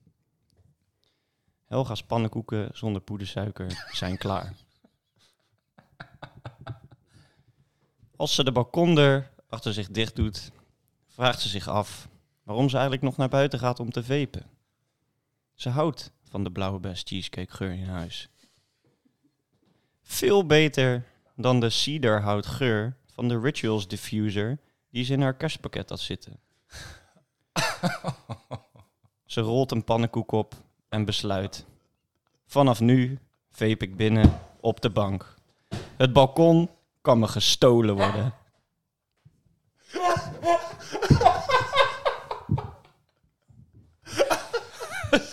Helga's 1.66 2.04
pannenkoeken 2.04 2.70
zonder 2.74 3.02
poedersuiker 3.02 3.88
zijn 3.92 4.18
klaar. 4.18 4.63
Als 8.16 8.36
ze 8.36 8.44
de 8.44 8.52
balkondeur 8.52 9.32
achter 9.50 9.74
zich 9.74 9.88
dicht 9.88 10.16
doet, 10.16 10.52
vraagt 11.08 11.42
ze 11.42 11.50
zich 11.50 11.68
af 11.68 12.08
waarom 12.44 12.70
ze 12.70 12.74
eigenlijk 12.74 13.06
nog 13.06 13.18
naar 13.18 13.30
buiten 13.30 13.60
gaat 13.60 13.80
om 13.80 13.92
te 13.92 14.04
vapen. 14.04 14.46
Ze 15.54 15.70
houdt 15.70 16.12
van 16.24 16.44
de 16.44 16.52
blauwe 16.52 16.80
best 16.80 17.08
cheesecake 17.08 17.54
geur 17.54 17.72
in 17.72 17.88
huis. 17.88 18.30
Veel 20.02 20.46
beter 20.46 21.06
dan 21.36 21.60
de 21.60 21.70
cedarhout 21.70 22.46
geur 22.46 22.98
van 23.06 23.28
de 23.28 23.40
Rituals 23.40 23.88
diffuser 23.88 24.60
die 24.90 25.04
ze 25.04 25.14
in 25.14 25.22
haar 25.22 25.36
kerstpakket 25.36 25.90
had 25.90 26.00
zitten. 26.00 26.40
ze 29.26 29.42
rolt 29.42 29.72
een 29.72 29.84
pannenkoek 29.84 30.32
op 30.32 30.56
en 30.90 31.06
besluit. 31.06 31.66
Vanaf 32.46 32.80
nu 32.80 33.20
vape 33.50 33.86
ik 33.86 33.96
binnen 33.96 34.40
op 34.60 34.82
de 34.82 34.90
bank. 34.90 35.36
Het 35.98 36.14
balkon 36.14 36.70
kan 37.04 37.20
me 37.20 37.28
gestolen 37.28 37.96
worden. 37.96 38.34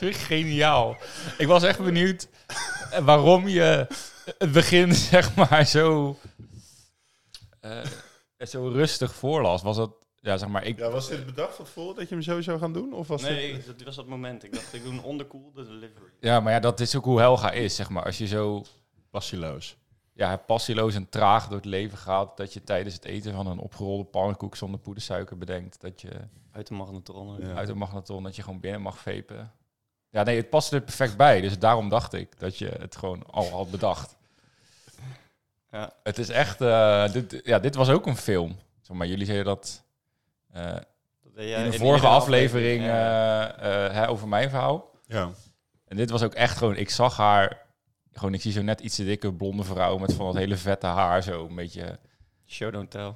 Geniaal. 0.28 0.96
Ik 1.38 1.46
was 1.46 1.62
echt 1.62 1.78
benieuwd 1.78 2.28
eh, 2.90 3.04
waarom 3.04 3.48
je 3.48 3.86
het 4.38 4.52
begin, 4.52 4.94
zeg 5.12 5.34
maar, 5.34 5.66
zo, 5.66 6.16
eh, 7.60 7.82
zo 8.38 8.68
rustig 8.68 9.14
voorlas. 9.14 9.62
Was 9.62 9.76
dat, 9.76 9.92
ja, 10.20 10.36
zeg 10.36 10.48
maar, 10.48 10.64
ik... 10.64 10.78
Ja, 10.78 10.90
was 10.90 11.08
dit 11.08 11.26
bedacht 11.26 11.54
van 11.54 11.64
tevoren 11.64 11.94
dat 11.96 12.08
je 12.08 12.14
hem 12.14 12.24
zo 12.24 12.40
zou 12.40 12.58
gaan 12.58 12.72
doen? 12.72 12.92
Of 12.92 13.08
was 13.08 13.22
Nee, 13.22 13.62
dat 13.64 13.82
was 13.82 13.96
dat 13.96 14.06
moment. 14.06 14.44
Ik 14.44 14.52
dacht, 14.54 14.74
ik 14.74 14.82
doe 14.82 14.92
een 14.92 15.02
onderkoelde 15.02 15.64
delivery. 15.64 16.10
Ja, 16.20 16.40
maar 16.40 16.52
ja, 16.52 16.60
dat 16.60 16.80
is 16.80 16.96
ook 16.96 17.04
hoe 17.04 17.20
Helga 17.20 17.50
is, 17.50 17.76
zeg 17.76 17.88
maar. 17.88 18.04
Als 18.04 18.18
je 18.18 18.26
zo 18.26 18.64
passieloos? 19.10 19.76
Ja, 20.20 20.36
passieloos 20.36 20.94
en 20.94 21.08
traag 21.08 21.46
door 21.48 21.56
het 21.56 21.64
leven 21.64 21.98
gaat, 21.98 22.36
dat 22.36 22.52
je 22.52 22.64
tijdens 22.64 22.94
het 22.94 23.04
eten 23.04 23.32
van 23.32 23.46
een 23.46 23.58
opgerolde 23.58 24.04
pannenkoek 24.04 24.56
zonder 24.56 24.80
poedersuiker 24.80 25.38
bedenkt 25.38 25.80
dat 25.80 26.00
je 26.00 26.10
Uit 26.52 26.66
de 26.66 26.74
magnetron. 26.74 27.36
Ja. 27.40 27.54
uit 27.54 27.68
een 27.68 27.78
magnetron, 27.78 28.22
dat 28.22 28.36
je 28.36 28.42
gewoon 28.42 28.60
binnen 28.60 28.80
mag 28.80 28.98
vapen. 28.98 29.52
Ja, 30.10 30.22
nee, 30.22 30.36
het 30.36 30.50
past 30.50 30.72
er 30.72 30.80
perfect 30.80 31.16
bij. 31.16 31.40
Dus 31.40 31.58
daarom 31.58 31.88
dacht 31.88 32.12
ik 32.12 32.38
dat 32.38 32.58
je 32.58 32.68
het 32.68 32.96
gewoon 32.96 33.26
al 33.26 33.50
had 33.50 33.70
bedacht. 33.70 34.16
Ja. 35.72 35.92
Het 36.02 36.18
is 36.18 36.28
echt... 36.28 36.60
eh, 36.60 37.12
dit, 37.12 37.40
ja, 37.44 37.58
dit 37.58 37.74
was 37.74 37.88
ook 37.88 38.06
een 38.06 38.16
film. 38.16 38.56
Zeg 38.80 38.96
maar, 38.96 39.06
jullie 39.06 39.24
zeiden 39.26 39.46
dat 39.46 39.84
eh, 40.52 40.76
jij 41.34 41.64
in 41.64 41.70
de 41.70 41.78
vorige 41.78 42.06
aflevering 42.06 42.84
ja. 42.84 43.56
eh, 43.56 43.86
eh, 43.86 43.92
hè, 43.92 44.08
over 44.08 44.28
mijn 44.28 44.50
verhaal. 44.50 44.90
Ja. 45.06 45.30
En 45.84 45.96
dit 45.96 46.10
was 46.10 46.22
ook 46.22 46.34
echt 46.34 46.56
gewoon... 46.56 46.76
Ik 46.76 46.90
zag 46.90 47.16
haar... 47.16 47.68
Gewoon, 48.20 48.34
ik 48.34 48.40
zie 48.40 48.52
zo 48.52 48.62
net 48.62 48.80
iets 48.80 48.96
te 48.96 49.04
dikke 49.04 49.32
blonde 49.32 49.64
vrouw 49.64 49.98
met 49.98 50.12
van 50.12 50.26
dat 50.26 50.34
hele 50.34 50.56
vette 50.56 50.86
haar. 50.86 51.22
Zo 51.22 51.46
een 51.46 51.54
beetje... 51.54 51.98
Show 52.46 52.72
don't 52.72 52.90
tell. 52.90 53.14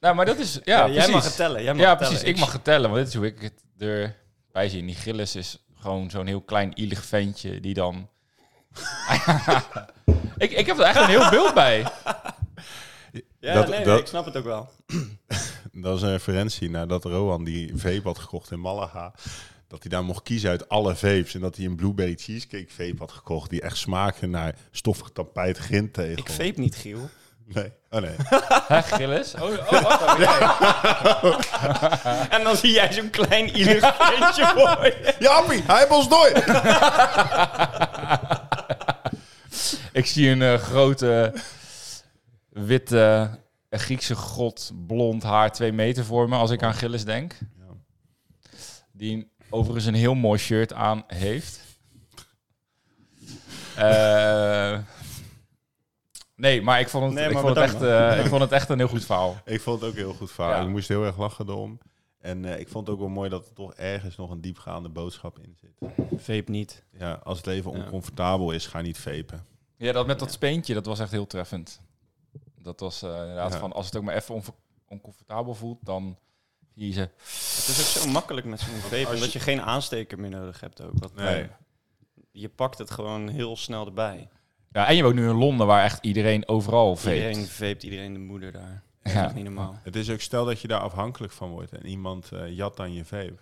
Nou, 0.00 0.14
maar 0.14 0.26
dat 0.26 0.38
is... 0.38 0.60
Ja, 0.64 0.84
Ja, 0.84 0.92
jij 0.92 1.08
mag 1.08 1.24
het 1.24 1.36
tellen. 1.36 1.62
Jij 1.62 1.72
mag 1.72 1.82
Ja, 1.82 1.88
het 1.88 1.98
precies. 1.98 2.18
tellen. 2.18 2.34
Ik 2.34 2.40
mag 2.40 2.52
het 2.52 2.64
tellen, 2.64 2.90
want 2.90 2.96
dit 3.02 3.08
is 3.08 3.14
hoe 3.14 3.26
ik 3.26 3.40
het 3.40 3.62
erbij 3.78 4.68
zie. 4.68 4.86
Die 4.86 4.94
Gillis 4.94 5.36
is 5.36 5.64
gewoon 5.74 6.10
zo'n 6.10 6.26
heel 6.26 6.40
klein, 6.40 6.78
ielig 6.78 7.04
ventje 7.04 7.60
die 7.60 7.74
dan... 7.74 8.08
ik, 10.36 10.50
ik 10.50 10.66
heb 10.66 10.78
er 10.78 10.84
echt 10.84 10.96
een 11.00 11.06
heel 11.08 11.30
beeld 11.30 11.54
bij. 11.54 11.86
Ja, 13.40 13.54
Dat- 13.54 13.68
nee, 13.68 13.98
ik 13.98 14.06
snap 14.06 14.24
het 14.24 14.36
ook 14.36 14.44
wel. 14.44 14.70
Dat 15.72 15.96
is 15.96 16.02
een 16.02 16.10
referentie 16.10 16.70
naar 16.70 16.86
dat 16.88 17.04
Rohan 17.04 17.44
die 17.44 17.72
vape 17.76 18.00
had 18.02 18.18
gekocht 18.18 18.50
in 18.50 18.60
Malaga. 18.60 19.14
Dat 19.68 19.82
hij 19.82 19.90
daar 19.90 20.04
mocht 20.04 20.22
kiezen 20.22 20.50
uit 20.50 20.68
alle 20.68 20.94
vapes. 20.94 21.34
En 21.34 21.40
dat 21.40 21.56
hij 21.56 21.64
een 21.64 21.76
blueberry 21.76 22.14
cheesecake 22.16 22.68
vape 22.68 22.94
had 22.98 23.12
gekocht. 23.12 23.50
Die 23.50 23.60
echt 23.60 23.76
smaakte 23.76 24.26
naar 24.26 24.54
stoffig 24.70 25.10
tapijt 25.12 25.58
grindtegel. 25.58 26.16
Ik 26.16 26.28
vape 26.30 26.60
niet, 26.60 26.76
Giel. 26.76 27.08
Nee. 27.54 27.72
Oh 27.90 28.00
nee. 28.00 28.14
Hè, 28.68 28.82
Gillis? 28.82 29.34
Oh, 29.34 29.42
oh 29.42 29.82
wacht 29.82 30.18
even. 30.18 30.40
En 32.30 32.44
dan 32.44 32.56
zie 32.56 32.72
jij 32.72 32.92
zo'n 32.92 33.10
klein 33.10 33.50
ventje 33.50 34.52
voor 34.54 34.84
je. 34.84 35.14
Jappie, 35.18 35.62
hij 35.66 35.78
heeft 35.78 35.90
ons 35.90 36.08
nooit. 36.08 36.44
Ik 39.92 40.06
zie 40.06 40.28
een 40.28 40.42
eh, 40.42 40.54
grote, 40.54 41.34
witte, 42.48 43.30
eh, 43.68 43.80
Griekse 43.80 44.14
god, 44.14 44.72
blond 44.86 45.22
haar, 45.22 45.52
twee 45.52 45.72
meter 45.72 46.04
voor 46.04 46.28
me 46.28 46.36
als 46.36 46.50
ik 46.50 46.62
aan 46.62 46.74
Gillis 46.74 47.04
denk. 47.04 47.38
Die 48.92 49.30
overigens 49.50 49.84
een 49.86 49.94
heel 49.94 50.14
mooi 50.14 50.38
shirt 50.38 50.72
aan 50.72 51.04
heeft. 51.06 51.60
Eh, 53.76 54.78
nee, 56.34 56.62
maar 56.62 56.80
ik 56.80 56.88
vond 56.88 57.04
het, 57.04 57.12
Nee, 57.14 57.28
ik, 57.30 57.38
vond 57.38 57.48
het 57.48 57.56
echt, 57.64 57.82
eh, 57.82 58.18
ik 58.24 58.26
vond 58.26 58.40
het 58.40 58.52
echt 58.52 58.68
een 58.68 58.78
heel 58.78 58.88
goed 58.88 59.04
verhaal. 59.04 59.36
Ik 59.44 59.60
vond 59.60 59.80
het 59.80 59.90
ook 59.90 59.96
heel 59.96 60.12
goed 60.14 60.30
verhaal. 60.32 60.54
Ja. 60.54 60.62
Ik 60.62 60.68
moest 60.68 60.88
heel 60.88 61.04
erg 61.04 61.18
lachen 61.18 61.48
erom. 61.48 61.78
En 62.18 62.44
eh, 62.44 62.60
ik 62.60 62.68
vond 62.68 62.86
het 62.86 62.94
ook 62.96 63.00
wel 63.02 63.10
mooi 63.10 63.30
dat 63.30 63.46
er 63.46 63.52
toch 63.52 63.74
ergens 63.74 64.16
nog 64.16 64.30
een 64.30 64.40
diepgaande 64.40 64.88
boodschap 64.88 65.38
in 65.38 65.56
zit. 65.60 65.90
Vape 66.22 66.50
niet. 66.50 66.84
Ja, 66.98 67.20
als 67.24 67.36
het 67.36 67.46
leven 67.46 67.72
Ja. 67.72 67.78
oncomfortabel 67.84 68.50
is, 68.50 68.66
ga 68.66 68.80
niet 68.80 68.98
vapen. 68.98 69.44
Ja, 69.76 69.92
dat 69.92 70.06
met 70.06 70.18
dat 70.18 70.32
speentje, 70.32 70.74
dat 70.74 70.86
was 70.86 70.98
echt 70.98 71.10
heel 71.10 71.26
treffend. 71.26 71.80
Dat 72.58 72.80
was 72.80 73.02
inderdaad 73.02 73.52
Ja. 73.52 73.58
van, 73.58 73.72
als 73.72 73.86
het 73.86 73.96
ook 73.96 74.02
maar 74.02 74.14
even 74.14 74.42
oncomfortabel 74.88 75.54
voelt, 75.54 75.78
dan 75.82 76.18
Het 76.78 77.68
is 77.68 77.78
ook 77.80 78.02
zo 78.04 78.10
makkelijk 78.10 78.46
met 78.46 78.60
zo'n 78.60 78.74
vape. 78.74 79.06
als 79.06 79.14
je- 79.14 79.20
Dat 79.20 79.32
je 79.32 79.40
geen 79.40 79.62
aansteker 79.62 80.18
meer 80.20 80.30
nodig 80.30 80.60
hebt 80.60 80.80
ook. 80.82 80.92
Want 80.94 81.14
Nee. 81.14 81.48
Je 82.32 82.48
pakt 82.48 82.78
het 82.78 82.90
gewoon 82.90 83.28
heel 83.28 83.56
snel 83.56 83.86
erbij. 83.86 84.28
Ja, 84.72 84.86
en 84.86 84.96
je 84.96 85.02
woont 85.02 85.14
nu 85.14 85.28
in 85.28 85.34
Londen, 85.36 85.66
waar 85.66 85.84
echt 85.84 85.98
iedereen 86.04 86.48
overal 86.48 86.96
vape. 86.96 87.14
Iedereen 87.14 87.46
vapet, 87.46 87.82
iedereen 87.82 88.12
de 88.12 88.18
moeder 88.18 88.52
daar. 88.52 88.82
Dat 89.02 89.12
Ja. 89.12 89.26
is 89.26 89.32
niet 89.32 89.44
normaal. 89.44 89.78
Het 89.82 89.96
is 89.96 90.10
ook 90.10 90.20
stel 90.20 90.44
dat 90.44 90.60
je 90.60 90.68
daar 90.68 90.80
afhankelijk 90.80 91.32
van 91.32 91.50
wordt 91.50 91.72
en 91.72 91.86
iemand 91.86 92.32
eh, 92.32 92.56
jat 92.56 92.80
aan 92.80 92.92
je 92.92 93.04
vape. 93.04 93.36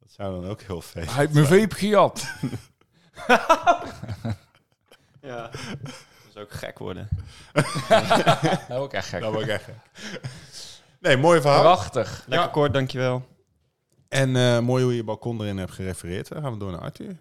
Dat 0.00 0.10
zou 0.12 0.40
dan 0.40 0.50
ook 0.50 0.60
heel 0.62 0.80
veel. 0.80 1.02
Hij 1.04 1.14
heeft 1.14 1.32
mijn 1.32 1.46
vape 1.46 1.74
gejat. 1.74 2.24
Ja. 5.20 5.50
Dat 5.50 6.32
zou 6.32 6.44
ook 6.44 6.52
gek 6.52 6.78
worden. 6.78 7.08
Dat 8.68 8.78
ook 8.78 8.92
echt 8.92 9.08
gek. 9.08 9.20
Dat 9.20 9.40
ik 9.40 9.46
echt 9.48 9.64
gek. 9.64 9.74
Nee, 11.04 11.16
mooi 11.16 11.40
verhaal. 11.40 11.60
Prachtig. 11.60 12.24
Lekker 12.26 12.50
kort, 12.50 12.72
dankjewel. 12.72 13.22
En 14.08 14.36
eh, 14.36 14.58
mooi 14.58 14.82
hoe 14.82 14.92
je 14.92 14.98
je 14.98 15.04
balkon 15.04 15.40
erin 15.40 15.58
hebt 15.58 15.72
gerefereerd. 15.72 16.28
Dan 16.28 16.42
gaan 16.42 16.52
we 16.52 16.58
door 16.58 16.70
naar 16.70 16.80
Arthur. 16.80 17.16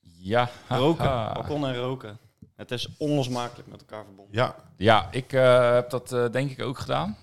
Ja. 0.00 0.50
Roken. 0.68 1.04
Balkon 1.34 1.66
en 1.66 1.76
roken. 1.76 2.18
Het 2.56 2.70
is 2.70 2.88
onlosmakelijk 2.98 3.68
met 3.68 3.80
elkaar 3.80 4.04
verbonden. 4.04 4.34
Ja, 4.34 4.54
Ja, 4.76 5.08
ik 5.10 5.32
eh, 5.32 5.72
heb 5.72 5.90
dat 5.90 6.12
eh, 6.12 6.30
denk 6.30 6.50
ik 6.50 6.62
ook 6.62 6.78
gedaan. 6.78 7.16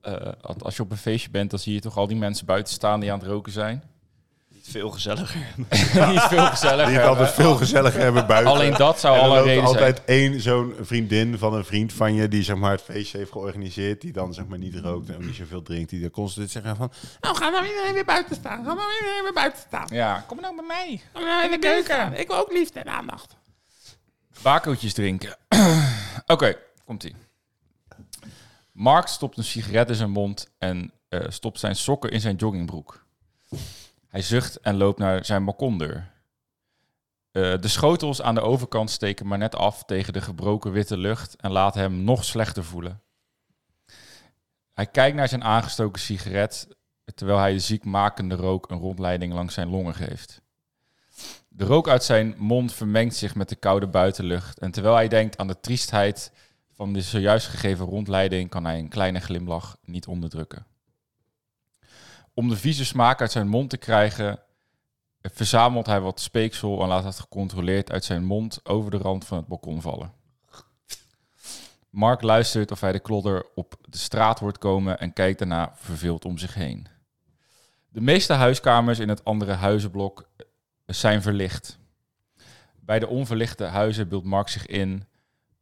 Eh, 0.00 0.32
als 0.58 0.76
je 0.76 0.82
op 0.82 0.90
een 0.90 0.96
feestje 0.96 1.30
bent, 1.30 1.50
dan 1.50 1.58
zie 1.58 1.74
je 1.74 1.80
toch 1.80 1.96
al 1.96 2.06
die 2.06 2.16
mensen 2.16 2.46
buiten 2.46 2.72
staan 2.72 3.00
die 3.00 3.12
aan 3.12 3.18
het 3.18 3.28
roken 3.28 3.52
zijn. 3.52 3.82
Veel 4.76 4.90
gezelliger. 4.90 5.54
Niet 5.58 6.20
veel 6.20 6.46
gezellig. 6.46 6.86
die 6.86 6.96
het 6.96 7.06
altijd 7.06 7.30
veel 7.30 7.54
gezelliger 7.54 8.00
hebben 8.00 8.26
buiten. 8.26 8.52
Alleen 8.52 8.74
dat 8.74 9.00
zou 9.00 9.16
en 9.16 9.22
al 9.22 9.26
er 9.26 9.32
een 9.32 9.36
loopt 9.36 9.48
reden 9.48 9.68
zijn. 9.68 9.76
altijd 9.76 10.04
één 10.04 10.40
zo'n 10.40 10.74
vriendin 10.80 11.38
van 11.38 11.54
een 11.54 11.64
vriend 11.64 11.92
van 11.92 12.14
je 12.14 12.28
die 12.28 12.42
zeg 12.42 12.56
maar 12.56 12.70
het 12.70 12.82
feestje 12.82 13.18
heeft 13.18 13.32
georganiseerd, 13.32 14.00
die 14.00 14.12
dan 14.12 14.34
zeg 14.34 14.46
maar 14.46 14.58
niet 14.58 14.74
rookt 14.74 15.08
en 15.08 15.14
ook 15.14 15.22
niet 15.22 15.34
zoveel 15.34 15.62
drinkt, 15.62 15.90
die 15.90 16.00
dan 16.00 16.10
constant 16.10 16.50
zeggen 16.50 16.76
van, 16.76 16.92
nou 17.20 17.36
ga 17.36 17.48
nou 17.48 17.66
iedereen 17.66 17.92
weer 17.92 18.04
buiten 18.04 18.36
staan, 18.36 18.64
ga 18.64 18.74
nou 18.74 18.92
iedereen 19.00 19.22
weer 19.22 19.32
buiten 19.32 19.60
staan. 19.66 19.86
Ja, 19.90 20.24
kom 20.26 20.40
nou 20.40 20.56
bij 20.56 20.64
mij. 20.66 21.00
Ga 21.12 21.20
nou 21.20 21.44
in 21.44 21.50
de 21.50 21.58
keuken. 21.58 22.18
Ik 22.18 22.26
wil 22.26 22.36
ook 22.36 22.52
liefde 22.52 22.80
en 22.80 22.92
aandacht. 22.92 23.36
Bakootjes 24.42 24.92
drinken. 24.92 25.36
Oké, 26.26 26.54
komt-ie. 26.84 27.14
Mark 28.72 29.06
stopt 29.06 29.38
een 29.38 29.44
sigaret 29.44 29.88
in 29.88 29.94
zijn 29.94 30.10
mond 30.10 30.46
en 30.58 30.92
eh, 31.08 31.20
stopt 31.28 31.58
zijn 31.58 31.76
sokken 31.76 32.10
in 32.10 32.20
zijn 32.20 32.36
joggingbroek. 32.36 33.06
Hij 34.08 34.22
zucht 34.22 34.60
en 34.60 34.76
loopt 34.76 34.98
naar 34.98 35.24
zijn 35.24 35.44
balkondeur. 35.44 36.10
Eh, 37.30 37.58
de 37.60 37.68
schotels 37.68 38.22
aan 38.22 38.34
de 38.34 38.40
overkant 38.40 38.90
steken 38.90 39.26
maar 39.26 39.38
net 39.38 39.54
af 39.54 39.84
tegen 39.84 40.12
de 40.12 40.20
gebroken 40.20 40.72
witte 40.72 40.96
lucht 40.96 41.36
en 41.36 41.50
laten 41.50 41.80
hem 41.80 42.04
nog 42.04 42.24
slechter 42.24 42.64
voelen. 42.64 43.00
Hij 44.72 44.86
kijkt 44.86 45.16
naar 45.16 45.28
zijn 45.28 45.44
aangestoken 45.44 46.00
sigaret 46.00 46.68
terwijl 47.14 47.38
hij 47.38 47.52
de 47.52 47.58
ziekmakende 47.58 48.34
rook 48.34 48.70
een 48.70 48.78
rondleiding 48.78 49.32
langs 49.32 49.54
zijn 49.54 49.68
longen 49.68 49.94
geeft. 49.94 50.40
De 51.48 51.64
rook 51.64 51.88
uit 51.88 52.04
zijn 52.04 52.34
mond 52.36 52.72
vermengt 52.72 53.16
zich 53.16 53.34
met 53.34 53.48
de 53.48 53.56
koude 53.56 53.86
buitenlucht. 53.86 54.58
En 54.58 54.70
terwijl 54.70 54.94
hij 54.94 55.08
denkt 55.08 55.38
aan 55.38 55.46
de 55.46 55.60
triestheid 55.60 56.32
van 56.72 56.92
de 56.92 57.00
zojuist 57.00 57.46
gegeven 57.46 57.86
rondleiding, 57.86 58.50
kan 58.50 58.64
hij 58.64 58.78
een 58.78 58.88
kleine 58.88 59.20
glimlach 59.20 59.76
niet 59.84 60.06
onderdrukken. 60.06 60.66
Om 62.38 62.48
de 62.48 62.56
vieze 62.56 62.84
smaak 62.84 63.20
uit 63.20 63.32
zijn 63.32 63.48
mond 63.48 63.70
te 63.70 63.76
krijgen, 63.76 64.38
verzamelt 65.20 65.86
hij 65.86 66.00
wat 66.00 66.20
speeksel 66.20 66.82
en 66.82 66.88
laat 66.88 67.04
het 67.04 67.18
gecontroleerd 67.18 67.92
uit 67.92 68.04
zijn 68.04 68.24
mond 68.24 68.60
over 68.62 68.90
de 68.90 68.96
rand 68.96 69.26
van 69.26 69.36
het 69.36 69.46
balkon 69.46 69.80
vallen. 69.80 70.12
Mark 71.90 72.22
luistert 72.22 72.70
of 72.70 72.80
hij 72.80 72.92
de 72.92 72.98
klodder 72.98 73.46
op 73.54 73.76
de 73.88 73.98
straat 73.98 74.38
hoort 74.38 74.58
komen 74.58 74.98
en 74.98 75.12
kijkt 75.12 75.38
daarna 75.38 75.72
verveeld 75.74 76.24
om 76.24 76.38
zich 76.38 76.54
heen. 76.54 76.86
De 77.88 78.00
meeste 78.00 78.32
huiskamers 78.32 78.98
in 78.98 79.08
het 79.08 79.24
andere 79.24 79.52
huizenblok 79.52 80.28
zijn 80.86 81.22
verlicht. 81.22 81.78
Bij 82.80 82.98
de 82.98 83.08
onverlichte 83.08 83.64
huizen 83.64 84.08
beeldt 84.08 84.26
Mark 84.26 84.48
zich 84.48 84.66
in 84.66 85.04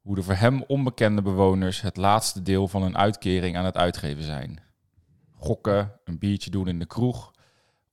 hoe 0.00 0.14
de 0.14 0.22
voor 0.22 0.34
hem 0.34 0.62
onbekende 0.62 1.22
bewoners 1.22 1.80
het 1.80 1.96
laatste 1.96 2.42
deel 2.42 2.68
van 2.68 2.82
hun 2.82 2.96
uitkering 2.96 3.56
aan 3.56 3.64
het 3.64 3.76
uitgeven 3.76 4.22
zijn. 4.22 4.64
Gokken, 5.38 5.92
een 6.04 6.18
biertje 6.18 6.50
doen 6.50 6.68
in 6.68 6.78
de 6.78 6.86
kroeg 6.86 7.32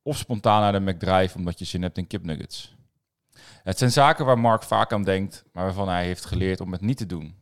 of 0.02 0.18
spontaan 0.18 0.62
naar 0.62 0.72
de 0.72 0.92
McDrive 0.92 1.38
omdat 1.38 1.60
je 1.60 1.66
zin 1.66 1.82
hebt 1.82 1.98
in 1.98 2.08
kipnuggets. 2.08 2.76
Het 3.64 3.78
zijn 3.78 3.92
zaken 3.92 4.26
waar 4.26 4.40
Mark 4.40 4.64
vaak 4.64 4.94
aan 4.94 5.04
denkt, 5.04 5.44
maar 5.52 5.64
waarvan 5.64 5.90
hij 5.90 6.06
heeft 6.06 6.26
geleerd 6.26 6.62
om 6.62 6.72
het 6.72 6.82
niet 6.82 6.98
te 6.98 7.06
doen. 7.06 7.36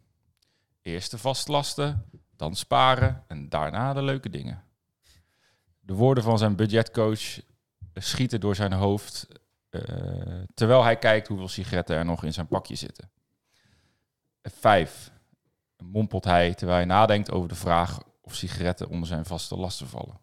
Eerst 0.81 1.11
de 1.11 1.17
vastlasten, 1.17 2.05
dan 2.35 2.55
sparen 2.55 3.23
en 3.27 3.49
daarna 3.49 3.93
de 3.93 4.01
leuke 4.01 4.29
dingen. 4.29 4.63
De 5.79 5.93
woorden 5.93 6.23
van 6.23 6.37
zijn 6.37 6.55
budgetcoach 6.55 7.39
schieten 7.93 8.39
door 8.39 8.55
zijn 8.55 8.73
hoofd 8.73 9.27
eh, 9.71 9.81
terwijl 10.53 10.83
hij 10.83 10.97
kijkt 10.97 11.27
hoeveel 11.27 11.47
sigaretten 11.47 11.95
er 11.95 12.05
nog 12.05 12.23
in 12.23 12.33
zijn 12.33 12.47
pakje 12.47 12.75
zitten. 12.75 13.09
Vijf, 14.43 15.11
mompelt 15.77 16.23
hij 16.23 16.53
terwijl 16.53 16.77
hij 16.77 16.87
nadenkt 16.87 17.31
over 17.31 17.49
de 17.49 17.55
vraag 17.55 17.99
of 18.21 18.35
sigaretten 18.35 18.89
onder 18.89 19.07
zijn 19.07 19.25
vaste 19.25 19.55
lasten 19.55 19.87
vallen. 19.87 20.19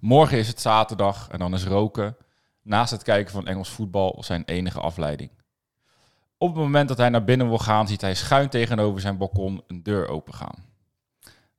Morgen 0.00 0.38
is 0.38 0.48
het 0.48 0.60
zaterdag 0.60 1.28
en 1.28 1.38
dan 1.38 1.54
is 1.54 1.64
roken, 1.64 2.16
naast 2.62 2.90
het 2.90 3.02
kijken 3.02 3.32
van 3.32 3.46
Engels 3.46 3.68
voetbal, 3.68 4.22
zijn 4.22 4.44
enige 4.44 4.80
afleiding. 4.80 5.30
Op 6.38 6.48
het 6.48 6.58
moment 6.58 6.88
dat 6.88 6.98
hij 6.98 7.08
naar 7.08 7.24
binnen 7.24 7.48
wil 7.48 7.58
gaan, 7.58 7.88
ziet 7.88 8.00
hij 8.00 8.14
schuin 8.14 8.48
tegenover 8.48 9.00
zijn 9.00 9.16
balkon 9.16 9.62
een 9.66 9.82
deur 9.82 10.08
opengaan. 10.08 10.64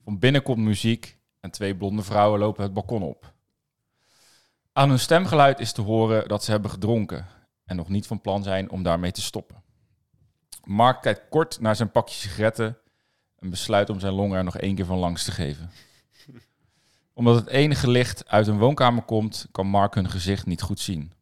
Van 0.04 0.20
binnen 0.20 0.44
komt 0.44 0.58
muziek 0.58 1.18
en 1.40 1.52
twee 1.52 1.76
blonde 1.76 2.04
vrouwen 2.04 2.40
lopen 2.40 2.64
het 2.64 2.74
balkon 2.74 3.04
op. 3.04 3.34
Aan 4.74 4.90
hun 4.90 5.00
stemgeluid 5.00 5.60
is 5.60 5.72
te 5.72 5.82
horen 5.82 6.28
dat 6.28 6.44
ze 6.44 6.52
hebben 6.52 6.72
gedronken 6.72 7.28
en 7.66 7.76
nog 7.76 7.90
niet 7.90 8.08
van 8.08 8.22
plan 8.22 8.44
zijn 8.44 8.70
om 8.70 8.84
daarmee 8.84 9.12
te 9.12 9.22
stoppen. 9.22 9.64
Mark 10.64 11.02
kijkt 11.02 11.30
kort 11.30 11.60
naar 11.60 11.76
zijn 11.76 11.92
pakje 11.92 12.16
sigaretten 12.16 12.78
en 13.40 13.50
besluit 13.50 13.90
om 13.90 14.00
zijn 14.00 14.14
longen 14.14 14.38
er 14.38 14.44
nog 14.44 14.58
één 14.58 14.76
keer 14.76 14.86
van 14.86 14.98
langs 14.98 15.24
te 15.24 15.32
geven. 15.32 15.72
Omdat 17.14 17.36
het 17.36 17.48
enige 17.48 17.90
licht 17.90 18.28
uit 18.28 18.48
een 18.48 18.58
woonkamer 18.58 19.04
komt, 19.04 19.48
kan 19.52 19.68
Mark 19.68 19.96
hun 19.96 20.10
gezicht 20.10 20.46
niet 20.46 20.62
goed 20.62 20.80
zien. 20.80 21.14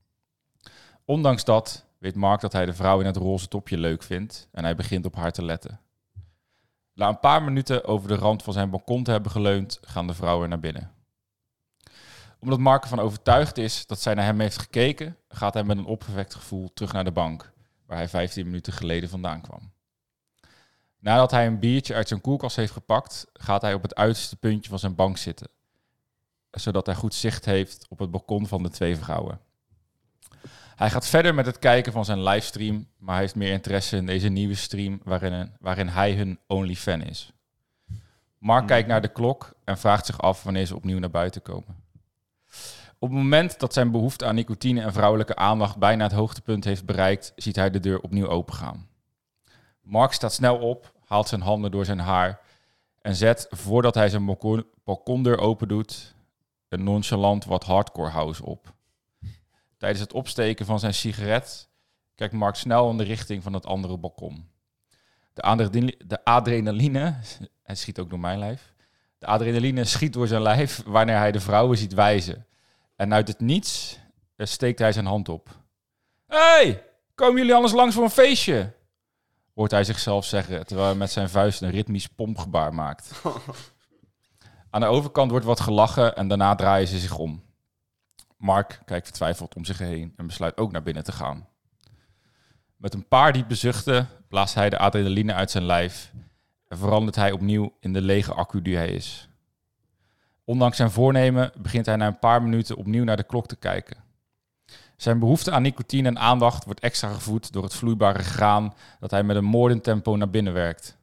Ondanks 1.05 1.43
dat 1.43 1.85
weet 1.97 2.15
Mark 2.15 2.41
dat 2.41 2.53
hij 2.53 2.65
de 2.65 2.73
vrouw 2.73 2.99
in 2.99 3.05
het 3.05 3.17
roze 3.17 3.47
topje 3.47 3.77
leuk 3.77 4.03
vindt 4.03 4.47
en 4.51 4.63
hij 4.63 4.75
begint 4.75 5.05
op 5.05 5.15
haar 5.15 5.31
te 5.31 5.43
letten. 5.43 5.79
Na 6.93 7.07
een 7.07 7.19
paar 7.19 7.43
minuten 7.43 7.85
over 7.85 8.07
de 8.07 8.15
rand 8.15 8.43
van 8.43 8.53
zijn 8.53 8.69
balkon 8.69 9.03
te 9.03 9.11
hebben 9.11 9.31
geleund, 9.31 9.79
gaan 9.81 10.07
de 10.07 10.13
vrouwen 10.13 10.49
naar 10.49 10.59
binnen. 10.59 10.91
Omdat 12.39 12.59
Mark 12.59 12.83
ervan 12.83 12.99
overtuigd 12.99 13.57
is 13.57 13.85
dat 13.85 14.01
zij 14.01 14.13
naar 14.13 14.25
hem 14.25 14.39
heeft 14.39 14.57
gekeken, 14.57 15.17
gaat 15.27 15.53
hij 15.53 15.63
met 15.63 15.77
een 15.77 15.85
opgewekt 15.85 16.33
gevoel 16.35 16.73
terug 16.73 16.93
naar 16.93 17.03
de 17.03 17.11
bank, 17.11 17.51
waar 17.85 17.97
hij 17.97 18.09
15 18.09 18.45
minuten 18.45 18.73
geleden 18.73 19.09
vandaan 19.09 19.41
kwam. 19.41 19.71
Nadat 21.03 21.31
hij 21.31 21.45
een 21.45 21.59
biertje 21.59 21.93
uit 21.93 22.07
zijn 22.07 22.21
koelkast 22.21 22.55
heeft 22.55 22.71
gepakt, 22.71 23.25
gaat 23.33 23.61
hij 23.61 23.73
op 23.73 23.81
het 23.81 23.95
uiterste 23.95 24.35
puntje 24.35 24.69
van 24.69 24.79
zijn 24.79 24.95
bank 24.95 25.17
zitten, 25.17 25.47
zodat 26.51 26.85
hij 26.85 26.95
goed 26.95 27.13
zicht 27.13 27.45
heeft 27.45 27.85
op 27.89 27.99
het 27.99 28.11
balkon 28.11 28.47
van 28.47 28.63
de 28.63 28.69
twee 28.69 28.95
vrouwen. 28.95 29.39
Hij 30.75 30.89
gaat 30.89 31.07
verder 31.07 31.33
met 31.33 31.45
het 31.45 31.59
kijken 31.59 31.91
van 31.91 32.05
zijn 32.05 32.23
livestream, 32.23 32.87
maar 32.97 33.13
hij 33.13 33.23
heeft 33.23 33.35
meer 33.35 33.51
interesse 33.51 33.97
in 33.97 34.05
deze 34.05 34.29
nieuwe 34.29 34.55
stream 34.55 35.01
waarin, 35.03 35.51
waarin 35.59 35.87
hij 35.87 36.13
hun 36.13 36.39
only 36.47 36.75
fan 36.75 37.01
is. 37.01 37.31
Mark 38.37 38.67
kijkt 38.67 38.87
naar 38.87 39.01
de 39.01 39.11
klok 39.11 39.53
en 39.63 39.77
vraagt 39.77 40.05
zich 40.05 40.21
af 40.21 40.43
wanneer 40.43 40.65
ze 40.65 40.75
opnieuw 40.75 40.99
naar 40.99 41.11
buiten 41.11 41.41
komen. 41.41 41.75
Op 42.99 43.09
het 43.09 43.17
moment 43.17 43.59
dat 43.59 43.73
zijn 43.73 43.91
behoefte 43.91 44.25
aan 44.25 44.35
nicotine 44.35 44.81
en 44.81 44.93
vrouwelijke 44.93 45.35
aandacht 45.35 45.77
bijna 45.77 46.03
het 46.03 46.13
hoogtepunt 46.13 46.63
heeft 46.63 46.85
bereikt, 46.85 47.33
ziet 47.35 47.55
hij 47.55 47.69
de 47.69 47.79
deur 47.79 47.99
opnieuw 47.99 48.27
opengaan. 48.27 48.91
Mark 49.83 50.11
staat 50.11 50.33
snel 50.33 50.57
op, 50.57 50.93
haalt 51.05 51.27
zijn 51.27 51.41
handen 51.41 51.71
door 51.71 51.85
zijn 51.85 51.99
haar 51.99 52.39
en 53.01 53.15
zet, 53.15 53.47
voordat 53.49 53.95
hij 53.95 54.09
zijn 54.09 54.25
balkon, 54.25 54.65
balkondeur 54.83 55.37
open 55.37 55.67
doet, 55.67 56.15
een 56.69 56.83
nonchalant 56.83 57.45
wat 57.45 57.63
hardcore 57.63 58.09
house 58.09 58.45
op. 58.45 58.73
Tijdens 59.77 60.01
het 60.01 60.13
opsteken 60.13 60.65
van 60.65 60.79
zijn 60.79 60.93
sigaret 60.93 61.69
kijkt 62.15 62.33
Mark 62.33 62.55
snel 62.55 62.89
in 62.89 62.97
de 62.97 63.03
richting 63.03 63.43
van 63.43 63.53
het 63.53 63.65
andere 63.65 63.97
balkon. 63.97 64.49
De, 65.33 65.41
adrenali- 65.41 65.97
de 66.05 66.25
adrenaline, 66.25 67.15
hij 67.63 67.75
schiet 67.75 67.99
ook 67.99 68.09
door 68.09 68.19
mijn 68.19 68.39
lijf. 68.39 68.73
De 69.17 69.25
adrenaline 69.25 69.83
schiet 69.83 70.13
door 70.13 70.27
zijn 70.27 70.41
lijf 70.41 70.83
wanneer 70.85 71.17
hij 71.17 71.31
de 71.31 71.39
vrouwen 71.39 71.77
ziet 71.77 71.93
wijzen. 71.93 72.45
En 72.95 73.13
uit 73.13 73.27
het 73.27 73.39
niets 73.39 73.99
eh, 74.35 74.45
steekt 74.45 74.79
hij 74.79 74.91
zijn 74.91 75.05
hand 75.05 75.29
op. 75.29 75.49
hey, 76.27 76.83
komen 77.15 77.37
jullie 77.37 77.55
anders 77.55 77.73
langs 77.73 77.95
voor 77.95 78.03
een 78.03 78.09
feestje? 78.09 78.73
Hoort 79.53 79.71
hij 79.71 79.83
zichzelf 79.83 80.25
zeggen, 80.25 80.65
terwijl 80.65 80.87
hij 80.87 80.97
met 80.97 81.11
zijn 81.11 81.29
vuist 81.29 81.61
een 81.61 81.69
ritmisch 81.69 82.07
pompgebaar 82.07 82.73
maakt. 82.73 83.21
Aan 84.69 84.81
de 84.81 84.87
overkant 84.87 85.31
wordt 85.31 85.45
wat 85.45 85.59
gelachen 85.59 86.15
en 86.15 86.27
daarna 86.27 86.55
draaien 86.55 86.87
ze 86.87 86.99
zich 86.99 87.17
om. 87.17 87.43
Mark 88.37 88.81
kijkt 88.85 89.05
vertwijfeld 89.05 89.55
om 89.55 89.65
zich 89.65 89.77
heen 89.77 90.13
en 90.17 90.27
besluit 90.27 90.57
ook 90.57 90.71
naar 90.71 90.83
binnen 90.83 91.03
te 91.03 91.11
gaan. 91.11 91.47
Met 92.77 92.93
een 92.93 93.07
paar 93.07 93.33
diepe 93.33 93.55
zuchten 93.55 94.07
blaast 94.27 94.55
hij 94.55 94.69
de 94.69 94.77
adrenaline 94.77 95.33
uit 95.33 95.51
zijn 95.51 95.63
lijf 95.63 96.11
en 96.67 96.77
verandert 96.77 97.15
hij 97.15 97.31
opnieuw 97.31 97.73
in 97.79 97.93
de 97.93 98.01
lege 98.01 98.33
accu 98.33 98.61
die 98.61 98.75
hij 98.75 98.89
is. 98.89 99.29
Ondanks 100.43 100.77
zijn 100.77 100.91
voornemen 100.91 101.51
begint 101.57 101.85
hij 101.85 101.95
na 101.95 102.07
een 102.07 102.19
paar 102.19 102.43
minuten 102.43 102.75
opnieuw 102.75 103.03
naar 103.03 103.17
de 103.17 103.23
klok 103.23 103.47
te 103.47 103.55
kijken. 103.55 104.02
Zijn 104.97 105.19
behoefte 105.19 105.51
aan 105.51 105.61
nicotine 105.61 106.07
en 106.07 106.19
aandacht 106.19 106.65
wordt 106.65 106.79
extra 106.79 107.13
gevoed 107.13 107.53
door 107.53 107.63
het 107.63 107.73
vloeibare 107.73 108.23
graan 108.23 108.73
dat 108.99 109.11
hij 109.11 109.23
met 109.23 109.35
een 109.35 109.43
moordend 109.43 109.83
tempo 109.83 110.15
naar 110.15 110.29
binnen 110.29 110.53
werkt. 110.53 110.97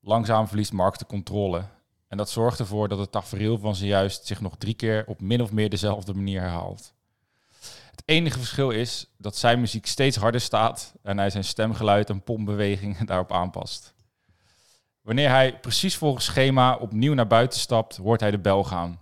Langzaam 0.00 0.48
verliest 0.48 0.72
Mark 0.72 0.98
de 0.98 1.06
controle 1.06 1.64
en 2.08 2.16
dat 2.16 2.30
zorgt 2.30 2.58
ervoor 2.58 2.88
dat 2.88 2.98
het 2.98 3.12
tafereel 3.12 3.58
van 3.58 3.76
zojuist 3.76 4.26
zich 4.26 4.40
nog 4.40 4.56
drie 4.58 4.74
keer 4.74 5.04
op 5.06 5.20
min 5.20 5.42
of 5.42 5.52
meer 5.52 5.68
dezelfde 5.68 6.14
manier 6.14 6.40
herhaalt. 6.40 6.94
Het 7.90 8.02
enige 8.04 8.38
verschil 8.38 8.70
is 8.70 9.06
dat 9.16 9.36
zijn 9.36 9.60
muziek 9.60 9.86
steeds 9.86 10.16
harder 10.16 10.40
staat 10.40 10.94
en 11.02 11.18
hij 11.18 11.30
zijn 11.30 11.44
stemgeluid 11.44 12.10
en 12.10 12.22
pompbewegingen 12.22 13.06
daarop 13.06 13.32
aanpast. 13.32 13.94
Wanneer 15.00 15.28
hij 15.28 15.58
precies 15.58 15.96
volgens 15.96 16.24
schema 16.24 16.76
opnieuw 16.76 17.14
naar 17.14 17.26
buiten 17.26 17.60
stapt, 17.60 17.96
hoort 17.96 18.20
hij 18.20 18.30
de 18.30 18.38
bel 18.38 18.64
gaan. 18.64 19.00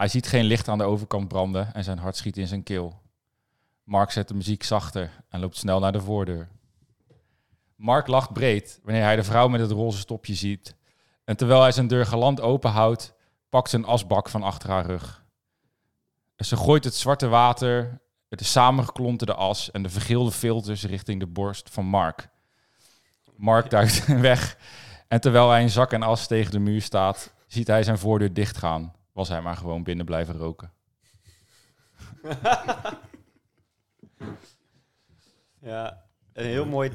Hij 0.00 0.08
ziet 0.08 0.26
geen 0.26 0.44
licht 0.44 0.68
aan 0.68 0.78
de 0.78 0.84
overkant 0.84 1.28
branden 1.28 1.74
en 1.74 1.84
zijn 1.84 1.98
hart 1.98 2.16
schiet 2.16 2.36
in 2.36 2.46
zijn 2.46 2.62
keel. 2.62 3.00
Mark 3.84 4.10
zet 4.10 4.28
de 4.28 4.34
muziek 4.34 4.62
zachter 4.62 5.10
en 5.28 5.40
loopt 5.40 5.56
snel 5.56 5.80
naar 5.80 5.92
de 5.92 6.00
voordeur. 6.00 6.48
Mark 7.76 8.06
lacht 8.06 8.32
breed 8.32 8.80
wanneer 8.82 9.02
hij 9.02 9.16
de 9.16 9.22
vrouw 9.22 9.48
met 9.48 9.60
het 9.60 9.70
roze 9.70 9.98
stopje 9.98 10.34
ziet. 10.34 10.74
En 11.24 11.36
terwijl 11.36 11.62
hij 11.62 11.72
zijn 11.72 11.86
deur 11.86 12.06
galant 12.06 12.40
openhoudt, 12.40 13.14
pakt 13.48 13.70
ze 13.70 13.76
een 13.76 13.84
asbak 13.84 14.28
van 14.28 14.42
achter 14.42 14.70
haar 14.70 14.86
rug. 14.86 15.24
Ze 16.36 16.56
gooit 16.56 16.84
het 16.84 16.94
zwarte 16.94 17.28
water, 17.28 18.00
de 18.28 18.44
samengeklonterde 18.44 19.34
as 19.34 19.70
en 19.70 19.82
de 19.82 19.90
vergeelde 19.90 20.32
filters 20.32 20.84
richting 20.84 21.20
de 21.20 21.26
borst 21.26 21.70
van 21.70 21.84
Mark. 21.84 22.28
Mark 23.36 23.70
duikt 23.70 24.06
weg 24.20 24.58
en 25.08 25.20
terwijl 25.20 25.50
hij 25.50 25.62
in 25.62 25.70
zak 25.70 25.92
en 25.92 26.02
as 26.02 26.26
tegen 26.26 26.52
de 26.52 26.58
muur 26.58 26.82
staat, 26.82 27.34
ziet 27.46 27.66
hij 27.66 27.82
zijn 27.82 27.98
voordeur 27.98 28.32
dichtgaan. 28.32 28.98
Was 29.12 29.28
hij 29.28 29.40
maar 29.42 29.56
gewoon 29.56 29.82
binnen 29.82 30.06
blijven 30.06 30.36
roken. 30.36 30.72
Ja, 35.60 36.04
een 36.32 36.44
heel 36.46 36.66
mooi... 36.66 36.90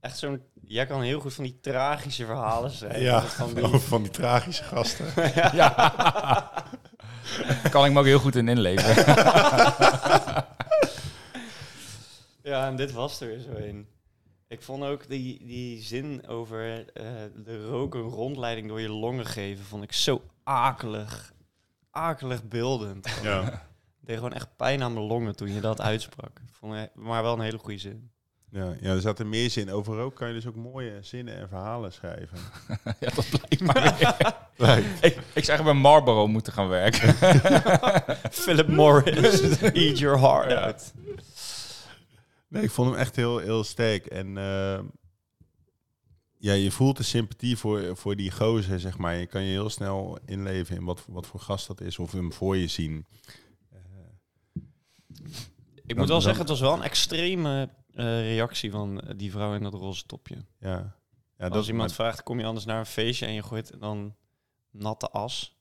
Echt 0.00 0.18
zo'n... 0.18 0.42
Jij 0.62 0.86
kan 0.86 1.02
heel 1.02 1.20
goed 1.20 1.34
van 1.34 1.44
die 1.44 1.60
tragische 1.60 2.24
verhalen 2.26 2.70
schrijven. 2.70 3.00
Ja, 3.00 3.20
Van 3.42 3.54
die, 3.54 3.66
van 3.66 4.02
die 4.02 4.10
tragische 4.10 4.64
gasten. 4.64 5.06
Ja. 5.34 5.68
Daar 7.46 7.70
kan 7.70 7.84
ik 7.84 7.92
me 7.92 7.98
ook 7.98 8.04
heel 8.04 8.18
goed 8.18 8.36
in 8.36 8.48
inleven. 8.48 8.94
ja, 12.42 12.66
en 12.66 12.76
dit 12.76 12.92
was 12.92 13.20
er 13.20 13.26
weer 13.26 13.40
zo 13.40 13.50
een. 13.50 13.88
Ik 14.48 14.62
vond 14.62 14.84
ook 14.84 15.08
die, 15.08 15.46
die 15.46 15.82
zin 15.82 16.26
over 16.28 16.92
eh, 16.94 17.04
de 17.44 17.66
rook 17.66 17.94
een 17.94 18.00
rondleiding 18.00 18.68
door 18.68 18.80
je 18.80 18.88
longen 18.88 19.26
geven, 19.26 19.64
vond 19.64 19.82
ik 19.82 19.92
zo 19.92 20.22
akelig. 20.42 21.32
Akelig 21.96 22.44
beeldend. 22.48 23.08
Ja. 23.22 23.42
Het 23.44 23.60
deed 24.00 24.16
gewoon 24.16 24.32
echt 24.32 24.56
pijn 24.56 24.82
aan 24.82 24.92
mijn 24.92 25.06
longen 25.06 25.36
toen 25.36 25.52
je 25.54 25.60
dat 25.60 25.80
uitsprak. 25.80 26.38
Ik 26.48 26.54
vond 26.54 26.88
maar 26.94 27.22
wel 27.22 27.32
een 27.32 27.40
hele 27.40 27.58
goede 27.58 27.78
zin. 27.78 28.10
Ja, 28.50 28.74
ja, 28.80 28.90
er 28.94 29.00
zaten 29.00 29.28
meer 29.28 29.50
zinnen. 29.50 29.74
Over 29.74 29.96
rook 29.96 30.14
kan 30.14 30.28
je 30.28 30.34
dus 30.34 30.46
ook 30.46 30.54
mooie 30.56 30.98
zinnen 31.00 31.36
en 31.36 31.48
verhalen 31.48 31.92
schrijven. 31.92 32.38
ja, 33.00 33.08
dat 33.14 33.26
blijkt 33.28 33.60
maar 33.60 34.78
ik, 34.78 35.16
ik 35.34 35.44
zou 35.44 35.58
eigenlijk 35.58 35.62
bij 35.62 35.72
Marlboro 35.74 36.26
moeten 36.26 36.52
gaan 36.52 36.68
werken. 36.68 37.14
Philip 38.42 38.68
Morris, 38.68 39.58
eat 39.60 39.98
your 39.98 40.18
heart 40.18 40.50
Ja. 40.50 40.60
out. 40.60 40.92
Nee, 42.48 42.62
ik 42.62 42.70
vond 42.70 42.90
hem 42.90 42.98
echt 42.98 43.16
heel, 43.16 43.38
heel 43.38 43.64
sterk. 43.64 44.06
En 44.06 44.38
eh, 44.38 44.78
ja, 46.46 46.52
je 46.52 46.70
voelt 46.70 46.96
de 46.96 47.02
sympathie 47.02 47.56
voor, 47.56 47.96
voor 47.96 48.16
die 48.16 48.30
gozer, 48.30 48.80
zeg 48.80 48.98
maar. 48.98 49.14
Je 49.14 49.26
kan 49.26 49.42
je 49.42 49.50
heel 49.50 49.70
snel 49.70 50.18
inleven 50.26 50.76
in 50.76 50.84
wat, 50.84 51.04
wat 51.08 51.26
voor 51.26 51.40
gast 51.40 51.66
dat 51.66 51.80
is. 51.80 51.98
Of 51.98 52.12
hem 52.12 52.32
voor 52.32 52.56
je 52.56 52.66
zien. 52.68 53.06
Eh, 53.70 53.78
Ik 54.54 54.62
Dan- 55.86 55.96
moet 55.96 55.96
wel 55.96 56.06
dan- 56.06 56.22
zeggen, 56.22 56.40
het 56.40 56.48
was 56.50 56.60
wel 56.60 56.72
een 56.72 56.82
extreme 56.82 57.68
eh, 57.94 58.04
reactie 58.20 58.70
van 58.70 59.00
eh, 59.00 59.14
die 59.16 59.30
vrouw 59.30 59.54
in 59.54 59.62
dat 59.62 59.74
roze 59.74 60.06
topje. 60.06 60.36
ja. 60.60 60.94
ja, 61.38 61.48
Als 61.48 61.68
iemand 61.68 61.88
maar- 61.88 61.96
vraagt, 61.96 62.22
kom 62.22 62.38
je 62.38 62.44
anders 62.46 62.64
naar 62.64 62.78
een 62.78 62.86
feestje 62.86 63.26
en 63.26 63.32
je 63.32 63.42
gooit 63.42 63.80
dan 63.80 64.14
natte 64.70 65.10
as 65.10 65.56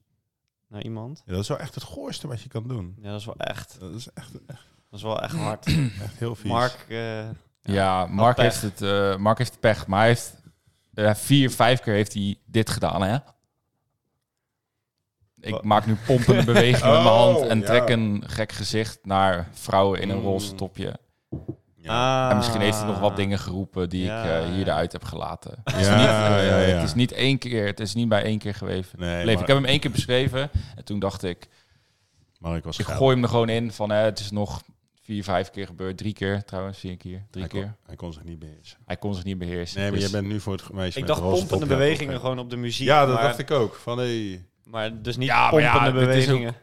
naar 0.67 0.83
iemand? 0.83 1.21
ja, 1.25 1.31
dat 1.31 1.41
is 1.41 1.47
wel 1.47 1.59
echt 1.59 1.75
het 1.75 1.83
goorste 1.83 2.27
wat 2.27 2.41
je 2.41 2.49
kan 2.49 2.67
doen. 2.67 2.95
Ja, 3.01 3.09
dat 3.11 3.19
is 3.19 3.25
wel 3.25 3.35
echt, 3.37 3.79
Dat 3.79 3.93
is 3.93 4.07
echt, 4.13 4.31
echt, 4.47 4.65
dat 4.89 4.99
is 4.99 5.01
wel 5.01 5.21
echt 5.21 5.35
hard. 5.47 5.65
echt 6.01 6.17
heel 6.19 6.35
vies. 6.35 6.51
Mark, 6.51 6.85
eh, 6.89 7.29
Ja, 7.61 8.05
Mark 8.05 8.37
heeft, 8.37 8.61
het, 8.61 8.81
eh, 8.81 9.17
Mark 9.17 9.37
heeft 9.37 9.59
pech, 9.59 9.87
maar 9.87 9.99
hij 9.99 10.07
heeft 10.07 10.33
eh, 10.95 11.13
vier, 11.13 11.51
vijf 11.51 11.79
keer 11.79 11.93
heeft 11.93 12.13
hij 12.13 12.37
dit 12.45 12.69
gedaan, 12.69 13.01
hè? 13.01 13.17
Ik 15.39 15.51
Wat? 15.51 15.63
maak 15.63 15.85
nu 15.85 15.95
pompende 16.05 16.43
bewegingen 16.53 16.91
met 16.93 17.03
mijn 17.03 17.15
hand 17.15 17.37
Oh, 17.37 17.49
en 17.51 17.59
ja. 17.59 17.65
trek 17.65 17.89
een 17.89 18.23
gek 18.27 18.51
gezicht 18.51 18.99
naar 19.03 19.47
vrouwen 19.53 20.01
in 20.01 20.09
een 20.09 20.17
Mm. 20.17 20.23
roze 20.23 20.55
topje. 20.55 20.99
Ja. 21.75 22.29
En 22.29 22.37
misschien 22.37 22.61
heeft 22.61 22.77
hij 22.77 22.87
nog 22.87 22.99
wat 22.99 23.11
Ah. 23.11 23.15
dingen 23.17 23.39
geroepen 23.39 23.89
die 23.89 24.03
Ja, 24.03 24.23
ik 24.23 24.29
eh, 24.43 24.47
hier 24.49 24.59
ja. 24.65 24.71
eruit 24.71 24.91
heb 24.91 25.03
gelaten. 25.03 25.51
Het 25.63 25.73
Ja, 25.73 25.79
is, 25.79 25.87
niet, 25.87 25.97
eh, 25.97 26.05
ja, 26.05 26.37
ja. 26.59 26.75
het 26.75 26.83
is 26.83 26.93
niet 26.93 27.11
één 27.11 27.37
keer, 27.37 27.65
het 27.65 27.79
is 27.79 27.93
niet 27.93 28.09
bij 28.09 28.23
één 28.23 28.37
keer 28.39 28.55
geweest. 28.55 28.97
Nee, 28.97 29.25
maar- 29.25 29.33
Ik 29.33 29.39
heb 29.47 29.55
hem 29.55 29.65
één 29.65 29.79
keer 29.79 29.91
beschreven 29.91 30.49
en 30.75 30.83
toen 30.83 30.99
dacht 30.99 31.23
ik, 31.23 31.47
Mark 32.39 32.63
was 32.63 32.77
ik 32.79 32.85
gooi 32.85 33.13
hem 33.13 33.23
er 33.23 33.29
gewoon 33.29 33.49
in 33.49 33.71
van 33.71 33.91
eh, 33.91 34.01
het 34.01 34.19
is 34.19 34.31
nog 34.31 34.61
vier, 35.05 35.23
vijf 35.23 35.49
keer 35.49 35.65
gebeurd. 35.65 35.97
Drie 35.97 36.13
keer 36.13 36.43
trouwens, 36.43 36.77
vier 36.79 36.97
keer, 36.97 37.25
drie 37.29 37.43
hij 37.43 37.53
keer. 37.53 37.61
Kon, 37.63 37.73
hij 37.85 37.95
kon 37.95 38.13
zich 38.13 38.23
niet 38.23 38.39
beheersen. 38.39 38.77
Hij 38.85 38.97
kon 38.97 39.15
zich 39.15 39.23
niet 39.23 39.37
beheersen. 39.37 39.79
Nee, 39.79 39.89
maar 39.91 39.99
Dus- 39.99 40.09
jij 40.11 40.19
bent 40.21 40.31
nu 40.33 40.39
voor 40.39 40.53
het 40.53 40.71
meisje 40.73 40.99
ik 40.99 41.07
dacht 41.07 41.21
pompende 41.21 41.65
bewegingen 41.65 42.19
gewoon 42.19 42.39
op 42.39 42.49
de 42.49 42.55
muziek. 42.57 42.87
Ja, 42.87 43.05
dat 43.05 43.15
maar, 43.15 43.23
dacht 43.23 43.39
ik 43.39 43.51
ook. 43.51 43.75
Van, 43.75 43.97
hey. 43.97 44.45
Maar 44.63 45.01
dus 45.01 45.17
niet 45.17 45.27
Ja, 45.27 45.51
maar 45.51 45.61
ja, 45.61 45.71
pompende 45.73 45.99
dit 45.99 46.15
is 46.15 46.23
ook- 46.23 46.27
bewegingen. 46.29 46.55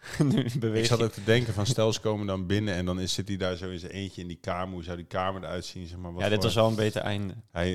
Ik 0.74 0.84
zat 0.86 1.02
ook 1.02 1.12
te 1.12 1.24
denken 1.24 1.54
van 1.54 1.66
stel 1.66 1.92
ze 1.92 2.00
komen 2.00 2.26
dan 2.26 2.46
binnen 2.46 2.74
en 2.74 2.84
dan 2.84 3.00
is, 3.00 3.12
zit 3.12 3.28
hij 3.28 3.36
daar 3.36 3.56
zo 3.56 3.70
in 3.70 3.78
zijn 3.78 3.92
eentje 3.92 4.20
in 4.20 4.28
die 4.28 4.38
kamer. 4.40 4.74
Hoe 4.74 4.82
zou 4.82 4.96
die 4.96 5.06
kamer 5.06 5.42
eruit 5.42 5.64
zien? 5.64 5.86
Zeg 5.86 5.98
maar, 5.98 6.12
wat 6.12 6.22
ja, 6.22 6.28
dit 6.28 6.34
voor- 6.36 6.44
was 6.44 6.54
wel 6.54 6.68
een 6.68 6.74
beter 6.74 7.02
einde. 7.02 7.34
Hij, 7.50 7.70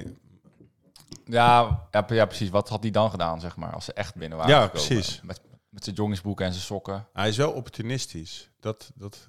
Ja, 1.26 1.86
ja, 1.92 2.06
ja, 2.10 2.26
precies. 2.26 2.50
Wat 2.50 2.70
had 2.70 2.82
hij 2.82 2.92
dan 2.92 3.10
gedaan, 3.10 3.40
zeg 3.40 3.56
maar, 3.56 3.74
als 3.74 3.86
ze 3.86 3.94
echt 3.94 4.16
binnen 4.16 4.38
waren 4.38 4.54
Ja, 4.56 4.64
gekomen? 4.64 4.88
precies. 4.88 5.22
Met, 5.24 5.42
met 5.70 5.84
zijn 5.84 5.96
joggingsbroek 5.96 6.42
en 6.42 6.52
zijn 6.52 6.64
sokken. 6.66 7.08
hij 7.14 7.28
is 7.30 7.38
wel 7.38 7.52
opportunistisch. 7.52 8.50
Dat, 8.60 8.92
dat 8.96 9.28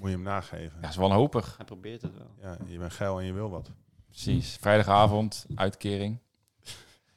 moet 0.00 0.10
je 0.10 0.14
hem 0.16 0.22
nageven. 0.22 0.78
Ja, 0.80 0.88
is 0.88 0.96
wanhopig. 0.96 1.56
Hij 1.56 1.66
probeert 1.66 2.02
het 2.02 2.14
wel. 2.16 2.34
Ja, 2.40 2.56
je 2.66 2.78
bent 2.78 2.92
geil 2.92 3.18
en 3.18 3.26
je 3.26 3.32
wil 3.32 3.50
wat. 3.50 3.70
Precies. 4.08 4.56
Vrijdagavond, 4.60 5.46
uitkering. 5.54 6.18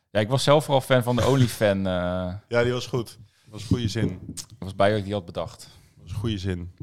Ja, 0.10 0.20
ik 0.20 0.30
was 0.30 0.44
zelf 0.44 0.64
vooral 0.64 0.82
fan 0.82 1.04
van 1.04 1.16
de 1.16 1.26
Onlyfan. 1.28 1.78
eh 1.88 2.34
Ja, 2.48 2.64
die 2.64 2.72
was 2.72 2.88
goed. 2.88 3.08
Dat 3.08 3.52
was 3.52 3.62
een 3.62 3.68
goede 3.68 3.88
zin. 3.88 4.20
Dat 4.36 4.46
was 4.60 4.76
bij 4.76 4.90
dat 4.90 4.98
ik 4.98 5.04
die 5.04 5.14
had 5.14 5.26
bedacht. 5.26 5.68
was 6.02 6.10
een 6.12 6.16
goede 6.18 6.38
zin. 6.38 6.76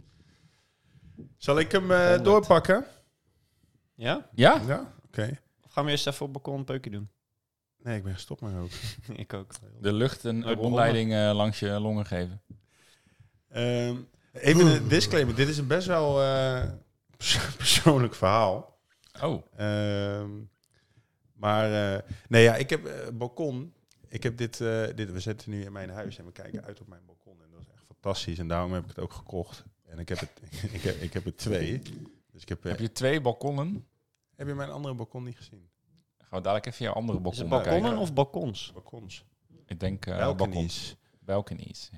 Zal 1.36 1.58
ik 1.58 1.72
hem 1.72 1.90
eh, 1.90 2.22
doorpakken? 2.22 2.84
Ja? 3.94 4.28
Ja? 4.34 4.60
Ja, 4.66 4.92
oké. 5.06 5.38
Of 5.64 5.72
gaan 5.72 5.84
we 5.84 5.90
eerst 5.90 6.06
even 6.06 6.26
op 6.26 6.32
het 6.34 6.42
balkon 6.42 6.58
een 6.58 6.64
peukje 6.64 6.90
doen? 6.90 7.10
Nee, 7.82 7.96
ik 7.96 8.04
ben 8.04 8.14
gestopt 8.14 8.40
met 8.40 8.52
roken. 8.54 8.76
ik 9.22 9.32
ook. 9.32 9.52
De 9.80 9.92
lucht 9.92 10.24
een 10.24 10.54
rondleiding 10.54 11.12
eh, 11.12 11.30
langs 11.34 11.58
je 11.58 11.68
longen 11.70 12.06
geven. 12.06 12.42
Ehm, 13.48 13.96
even 14.40 14.66
een 14.66 14.88
disclaimer. 14.88 15.34
Dit 15.34 15.48
is 15.48 15.58
een 15.58 15.66
best 15.66 15.86
wel 15.86 16.22
eh, 16.22 16.70
perso- 17.16 17.56
persoonlijk 17.56 18.14
verhaal. 18.14 18.78
Oh, 19.22 19.42
Ehm, 19.56 20.30
maar 21.32 21.94
eh, 21.94 22.02
nee, 22.28 22.42
ja, 22.42 22.56
ik 22.56 22.70
heb 22.70 22.84
eh, 22.86 23.08
balkon. 23.14 23.72
Ik 24.08 24.22
heb 24.22 24.36
dit, 24.36 24.60
eh, 24.60 24.84
dit. 24.94 25.12
We 25.12 25.20
zitten 25.20 25.50
nu 25.50 25.64
in 25.64 25.72
mijn 25.72 25.90
huis 25.90 26.18
en 26.18 26.24
we 26.24 26.32
kijken 26.32 26.64
uit 26.64 26.80
op 26.80 26.88
mijn 26.88 27.02
balkon. 27.06 27.42
En 27.42 27.50
dat 27.50 27.60
is 27.60 27.66
echt 27.74 27.84
fantastisch. 27.86 28.38
En 28.38 28.48
daarom 28.48 28.72
heb 28.72 28.82
ik 28.82 28.88
het 28.88 28.98
ook 28.98 29.12
gekocht. 29.12 29.64
En 29.84 29.98
ik 29.98 30.08
heb 30.08 30.20
het, 30.20 30.30
ik 30.72 30.82
heb, 30.82 30.96
ik 31.00 31.12
heb 31.12 31.26
er 31.26 31.36
twee. 31.36 31.82
Dus 32.32 32.42
ik 32.42 32.48
heb. 32.48 32.62
heb 32.62 32.78
je 32.78 32.92
twee 32.92 33.20
balkonnen? 33.20 33.86
heb 34.36 34.46
je 34.46 34.54
mijn 34.54 34.70
andere 34.70 34.94
balkon 34.94 35.24
niet 35.24 35.36
gezien? 35.36 35.68
Gaan 36.18 36.38
we 36.38 36.40
dadelijk 36.40 36.66
even 36.66 36.84
je 36.84 36.92
andere 36.92 37.18
balkon 37.20 37.40
het 37.40 37.48
bekijken. 37.48 37.72
balkonnen 37.72 38.00
of 38.00 38.12
balkons? 38.14 38.70
Balkons. 38.72 39.24
Ik 39.66 39.80
denk 39.80 40.06
eh 40.06 40.16
balkons. 40.18 40.36
Balkonies. 40.38 40.96
Balkonies. 41.20 41.90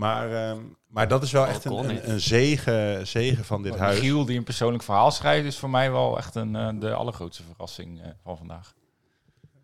Maar, 0.00 0.32
ehm, 0.32 0.60
maar 0.86 1.08
dat 1.08 1.22
is 1.22 1.32
wel 1.32 1.46
echt 1.46 1.64
een, 1.64 1.72
een, 1.72 2.10
een 2.10 2.20
zegen, 2.20 3.06
zegen 3.06 3.44
van 3.44 3.62
dit 3.62 3.72
Oh, 3.72 3.78
huis. 3.78 3.98
Giel 3.98 4.24
die 4.24 4.38
een 4.38 4.44
persoonlijk 4.44 4.82
verhaal 4.82 5.10
schrijft 5.10 5.46
is 5.46 5.58
voor 5.58 5.70
mij 5.70 5.90
wel 5.90 6.18
echt 6.18 6.34
een, 6.34 6.56
eh, 6.56 6.68
de 6.80 6.92
allergrootste 6.92 7.42
verrassing 7.42 8.02
eh, 8.02 8.08
van 8.22 8.36
vandaag. 8.36 8.74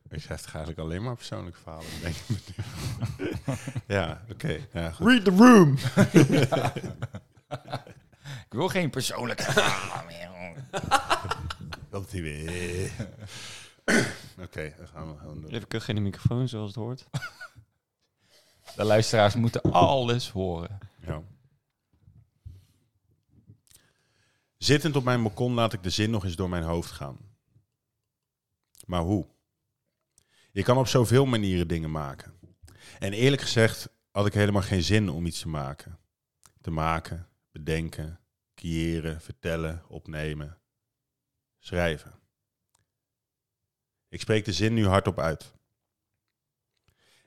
Ik 0.08 0.20
schrijf 0.22 0.40
toch 0.40 0.54
eigenlijk 0.54 0.84
alleen 0.84 1.02
maar 1.02 1.16
persoonlijke 1.16 1.58
verhalen. 1.62 1.86
Denk 2.02 2.14
ik. 2.16 2.54
ja, 3.96 4.22
oké. 4.30 4.58
Ja, 4.72 4.90
goed. 4.90 5.06
Read 5.06 5.24
the 5.24 5.30
room! 5.30 5.76
Ik 8.46 8.52
wil 8.52 8.68
geen 8.68 8.90
persoonlijke 8.90 9.42
verhalen 9.42 10.06
meer. 10.06 10.30
Komt 11.90 12.12
hij 12.12 12.22
weer. 12.22 12.90
Oké, 14.42 14.72
dan 14.76 14.86
gaan 14.94 15.12
we 15.12 15.18
gewoon 15.18 15.40
doen. 15.40 15.50
Even 15.50 15.68
kuchen 15.68 15.88
in 15.88 15.94
de 15.94 16.00
microfoon 16.00 16.48
zoals 16.48 16.66
het 16.66 16.76
hoort. 16.76 17.06
De 18.76 18.84
luisteraars 18.84 19.34
moeten 19.34 19.62
alles 19.62 20.30
horen. 20.30 20.78
Ja. 21.06 21.22
Zittend 24.56 24.96
op 24.96 25.04
mijn 25.04 25.22
balkon 25.22 25.52
laat 25.52 25.72
ik 25.72 25.82
de 25.82 25.90
zin 25.90 26.10
nog 26.10 26.24
eens 26.24 26.36
door 26.36 26.48
mijn 26.48 26.62
hoofd 26.62 26.90
gaan. 26.90 27.18
Maar 28.86 29.00
hoe? 29.00 29.26
Je 30.52 30.62
kan 30.62 30.78
op 30.78 30.86
zoveel 30.86 31.26
manieren 31.26 31.68
dingen 31.68 31.90
maken. 31.90 32.34
En 32.98 33.12
eerlijk 33.12 33.42
gezegd 33.42 33.88
had 34.10 34.26
ik 34.26 34.34
helemaal 34.34 34.62
geen 34.62 34.82
zin 34.82 35.08
om 35.08 35.26
iets 35.26 35.40
te 35.40 35.48
maken. 35.48 35.98
Te 36.60 36.70
maken, 36.70 37.28
bedenken, 37.50 38.20
creëren, 38.54 39.20
vertellen, 39.20 39.84
opnemen, 39.88 40.58
schrijven. 41.58 42.14
Ik 44.08 44.20
spreek 44.20 44.44
de 44.44 44.52
zin 44.52 44.74
nu 44.74 44.86
hardop 44.86 45.18
uit. 45.18 45.54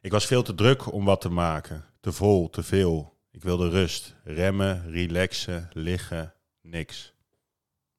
Ik 0.02 0.12
was 0.12 0.26
veel 0.26 0.44
te 0.44 0.56
druk 0.56 0.92
om 0.92 1.06
wat 1.06 1.22
te 1.22 1.30
maken. 1.30 1.86
Te 2.00 2.12
vol, 2.12 2.50
te 2.50 2.64
veel. 2.64 3.18
Ik 3.32 3.44
wilde 3.44 3.70
rust, 3.70 4.16
remmen, 4.24 4.92
relaxen, 4.92 5.70
liggen, 5.74 6.34
niks. 6.62 7.14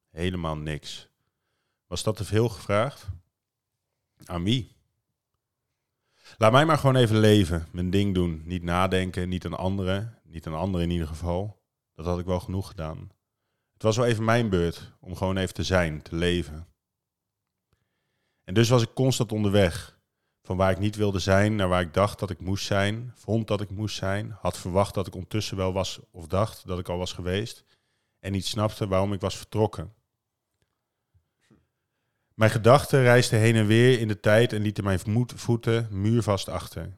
Helemaal 0.09 0.57
niks. 0.57 1.09
Was 1.87 2.03
dat 2.03 2.15
te 2.15 2.25
veel 2.25 2.49
gevraagd? 2.49 3.07
Aan 4.25 4.43
wie? 4.43 4.75
Laat 6.37 6.51
mij 6.51 6.65
maar 6.65 6.77
gewoon 6.77 6.95
even 6.95 7.19
leven, 7.19 7.67
mijn 7.71 7.89
ding 7.89 8.13
doen. 8.13 8.41
Niet 8.45 8.63
nadenken, 8.63 9.29
niet 9.29 9.45
aan 9.45 9.57
anderen. 9.57 10.19
Niet 10.23 10.47
aan 10.47 10.53
anderen 10.53 10.85
in 10.85 10.91
ieder 10.91 11.07
geval. 11.07 11.61
Dat 11.93 12.05
had 12.05 12.19
ik 12.19 12.25
wel 12.25 12.39
genoeg 12.39 12.67
gedaan. 12.67 13.11
Het 13.73 13.83
was 13.83 13.97
wel 13.97 14.05
even 14.05 14.23
mijn 14.23 14.49
beurt 14.49 14.91
om 14.99 15.15
gewoon 15.15 15.37
even 15.37 15.53
te 15.53 15.63
zijn, 15.63 16.01
te 16.01 16.15
leven. 16.15 16.67
En 18.43 18.53
dus 18.53 18.69
was 18.69 18.81
ik 18.81 18.93
constant 18.93 19.31
onderweg. 19.31 19.99
Van 20.41 20.57
waar 20.57 20.71
ik 20.71 20.79
niet 20.79 20.95
wilde 20.95 21.19
zijn 21.19 21.55
naar 21.55 21.67
waar 21.67 21.81
ik 21.81 21.93
dacht 21.93 22.19
dat 22.19 22.29
ik 22.29 22.39
moest 22.39 22.65
zijn, 22.65 23.11
vond 23.15 23.47
dat 23.47 23.61
ik 23.61 23.69
moest 23.69 23.95
zijn, 23.95 24.37
had 24.39 24.57
verwacht 24.57 24.93
dat 24.93 25.07
ik 25.07 25.13
ondertussen 25.13 25.57
wel 25.57 25.73
was 25.73 25.99
of 26.11 26.27
dacht 26.27 26.67
dat 26.67 26.79
ik 26.79 26.89
al 26.89 26.97
was 26.97 27.13
geweest 27.13 27.65
en 28.19 28.31
niet 28.31 28.45
snapte 28.45 28.87
waarom 28.87 29.13
ik 29.13 29.21
was 29.21 29.37
vertrokken. 29.37 29.93
Mijn 32.33 32.51
gedachten 32.51 33.01
reisden 33.01 33.39
heen 33.39 33.55
en 33.55 33.65
weer 33.65 33.99
in 33.99 34.07
de 34.07 34.19
tijd 34.19 34.53
en 34.53 34.61
lieten 34.61 34.83
mijn 34.83 34.99
voeten 35.35 35.87
muurvast 35.91 36.49
achter. 36.49 36.97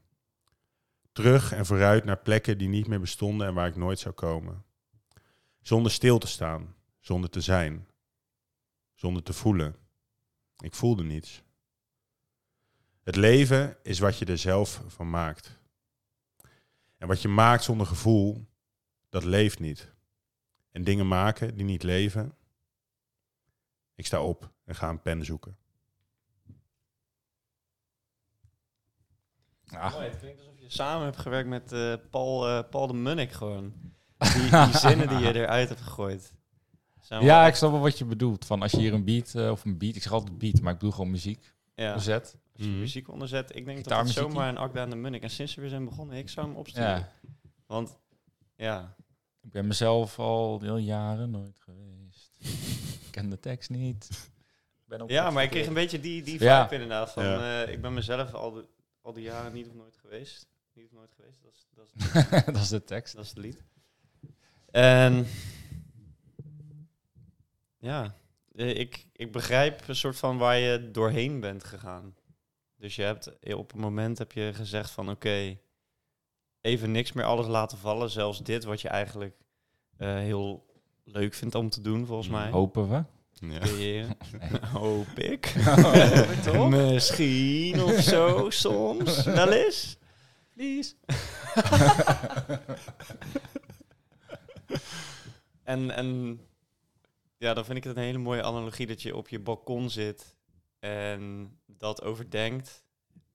Terug 1.11 1.51
en 1.51 1.65
vooruit 1.65 2.03
naar 2.03 2.17
plekken 2.17 2.57
die 2.57 2.67
niet 2.67 2.87
meer 2.87 2.99
bestonden 2.99 3.47
en 3.47 3.53
waar 3.53 3.67
ik 3.67 3.75
nooit 3.75 3.99
zou 3.99 4.13
komen. 4.13 4.63
Zonder 5.61 5.91
stil 5.91 6.17
te 6.17 6.27
staan, 6.27 6.75
zonder 6.99 7.29
te 7.29 7.41
zijn, 7.41 7.87
zonder 8.93 9.23
te 9.23 9.33
voelen. 9.33 9.75
Ik 10.57 10.73
voelde 10.73 11.03
niets. 11.03 11.42
Het 13.03 13.15
leven 13.15 13.77
is 13.81 13.99
wat 13.99 14.17
je 14.17 14.25
er 14.25 14.37
zelf 14.37 14.81
van 14.87 15.09
maakt. 15.09 15.59
En 16.97 17.07
wat 17.07 17.21
je 17.21 17.27
maakt 17.27 17.63
zonder 17.63 17.87
gevoel, 17.87 18.47
dat 19.09 19.23
leeft 19.23 19.59
niet. 19.59 19.91
En 20.71 20.83
dingen 20.83 21.07
maken 21.07 21.55
die 21.55 21.65
niet 21.65 21.83
leven. 21.83 22.35
Ik 23.95 24.05
sta 24.05 24.21
op 24.21 24.51
en 24.65 24.75
ga 24.75 24.89
een 24.89 25.01
pen 25.01 25.25
zoeken. 25.25 25.57
Ja, 29.63 29.89
Mooi, 29.89 30.07
het 30.07 30.19
klinkt 30.19 30.39
alsof 30.39 30.59
je 30.59 30.69
samen 30.69 31.05
hebt 31.05 31.17
gewerkt 31.17 31.49
met 31.49 31.71
eh, 31.71 31.93
Paul, 32.09 32.47
eh, 32.47 32.69
Paul 32.69 32.87
de 32.87 32.93
Munnik 32.93 33.31
gewoon. 33.31 33.73
Die, 34.17 34.49
die 34.65 34.77
zinnen 34.77 35.07
die 35.07 35.17
je 35.17 35.33
eruit 35.33 35.69
hebt 35.69 35.81
gegooid. 35.81 36.33
Ja, 37.01 37.19
wel 37.19 37.47
ik 37.47 37.55
snap 37.55 37.71
wel 37.71 37.79
wat 37.79 37.97
je 37.97 38.05
bedoelt. 38.05 38.45
Van 38.45 38.61
als 38.61 38.71
je 38.71 38.77
hier 38.77 38.93
een 38.93 39.03
beat, 39.03 39.35
eh, 39.35 39.51
of 39.51 39.65
een 39.65 39.77
beat, 39.77 39.95
ik 39.95 40.01
zeg 40.01 40.11
altijd 40.11 40.37
beat, 40.37 40.61
maar 40.61 40.73
ik 40.73 40.79
bedoel 40.79 40.93
gewoon 40.93 41.11
muziek, 41.11 41.53
ja, 41.75 41.97
zet. 41.97 42.37
Als 42.53 42.63
je 42.65 42.69
Mhm. 42.69 42.79
muziek 42.79 43.07
onderzet. 43.09 43.55
Ik 43.55 43.65
denk 43.65 43.83
dat 43.83 43.97
het 43.99 44.09
zomaar 44.09 44.49
een 44.49 44.57
Akda 44.57 44.81
en 44.81 44.89
de 44.89 44.95
Munnik. 44.95 45.21
En 45.23 45.29
sinds 45.29 45.55
we 45.55 45.61
weer 45.61 45.69
zijn 45.69 45.85
begonnen, 45.85 46.17
ik 46.17 46.29
zou 46.29 46.47
hem 46.47 46.55
opsturen. 46.55 46.89
Ja. 46.89 47.11
Want, 47.65 47.97
ja, 48.55 48.95
Ik 49.41 49.49
ben 49.49 49.67
mezelf 49.67 50.19
al 50.19 50.59
heel 50.61 50.77
jaren 50.77 51.31
nooit 51.31 51.57
geweest. 51.59 52.37
ik 53.05 53.11
ken 53.11 53.29
de 53.29 53.39
tekst 53.39 53.69
niet. 53.69 54.29
Ben 54.85 55.03
ja 55.07 55.29
maar 55.29 55.43
ik 55.43 55.49
kreeg 55.49 55.67
een 55.67 55.73
beetje 55.73 55.99
die, 55.99 56.23
die 56.23 56.33
vibe 56.33 56.43
Ja. 56.45 56.71
inderdaad. 56.71 57.11
Van, 57.11 57.23
Ja. 57.23 57.63
eh, 57.63 57.73
ik 57.73 57.81
ben 57.81 57.93
mezelf 57.93 58.33
al, 58.33 58.51
de, 58.51 58.65
al 59.01 59.13
die 59.13 59.23
jaren 59.23 59.53
niet 59.53 59.67
of 59.67 59.73
nooit 59.73 59.95
geweest. 59.97 60.47
Niet 60.73 60.85
of 60.85 60.91
nooit 60.91 61.13
geweest, 61.15 61.41
dat 61.43 61.53
is, 61.53 61.67
dat 61.73 61.87
is, 61.95 62.45
dat 62.53 62.55
is 62.55 62.69
de 62.69 62.83
tekst. 62.83 63.15
dat 63.15 63.23
is 63.23 63.29
het 63.29 63.37
lied. 63.37 63.63
En 64.71 65.25
ja, 67.77 68.15
eh, 68.55 68.79
ik, 68.79 69.05
ik 69.13 69.31
begrijp 69.31 69.87
een 69.87 69.95
soort 69.95 70.17
van 70.17 70.37
waar 70.37 70.57
je 70.57 70.91
doorheen 70.91 71.39
bent 71.39 71.63
gegaan. 71.63 72.15
Dus 72.83 72.95
je 72.95 73.01
hebt 73.01 73.39
eh, 73.39 73.57
op 73.57 73.73
een 73.73 73.79
moment 73.79 74.17
heb 74.17 74.31
je 74.31 74.51
gezegd 74.53 74.91
van 74.91 75.09
oké, 75.09 75.57
even 76.61 76.91
niks 76.91 77.11
meer 77.11 77.25
alles 77.25 77.47
laten 77.47 77.77
vallen. 77.77 78.09
Zelfs 78.09 78.43
dit 78.43 78.63
wat 78.63 78.81
je 78.81 78.87
eigenlijk 78.87 79.35
eh, 79.97 80.15
heel 80.15 80.65
leuk 81.03 81.33
vindt 81.33 81.55
om 81.55 81.69
te 81.69 81.81
doen, 81.81 82.05
volgens 82.05 82.27
mij. 82.29 82.49
Hopen 82.49 82.89
we. 82.89 83.03
Ja. 83.77 84.07
Hoop 84.79 85.07
ik. 85.07 85.45
Hoop 85.65 86.29
ik 86.29 86.41
toch? 86.41 86.69
Misschien 86.69 87.83
of 87.83 88.01
zo, 88.01 88.49
soms. 88.65 89.23
Wel 89.23 89.51
eens. 89.51 89.97
Please. 90.53 90.95
En, 95.63 95.91
en 95.91 96.39
ja, 97.37 97.53
dan 97.53 97.65
vind 97.65 97.77
ik 97.77 97.83
het 97.83 97.97
een 97.97 98.03
hele 98.03 98.17
mooie 98.17 98.43
analogie 98.43 98.87
dat 98.87 99.01
je 99.01 99.15
op 99.15 99.29
je 99.29 99.39
balkon 99.39 99.89
zit 99.89 100.35
en 100.79 101.51
dat 101.77 102.01
overdenkt. 102.01 102.83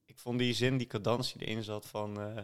Ik 0.05 0.19
vond 0.19 0.39
die 0.39 0.53
zin, 0.55 0.77
die 0.79 0.87
cadantie 0.87 1.41
erin 1.41 1.63
zat 1.63 1.87
van 1.87 2.21
eh, 2.21 2.39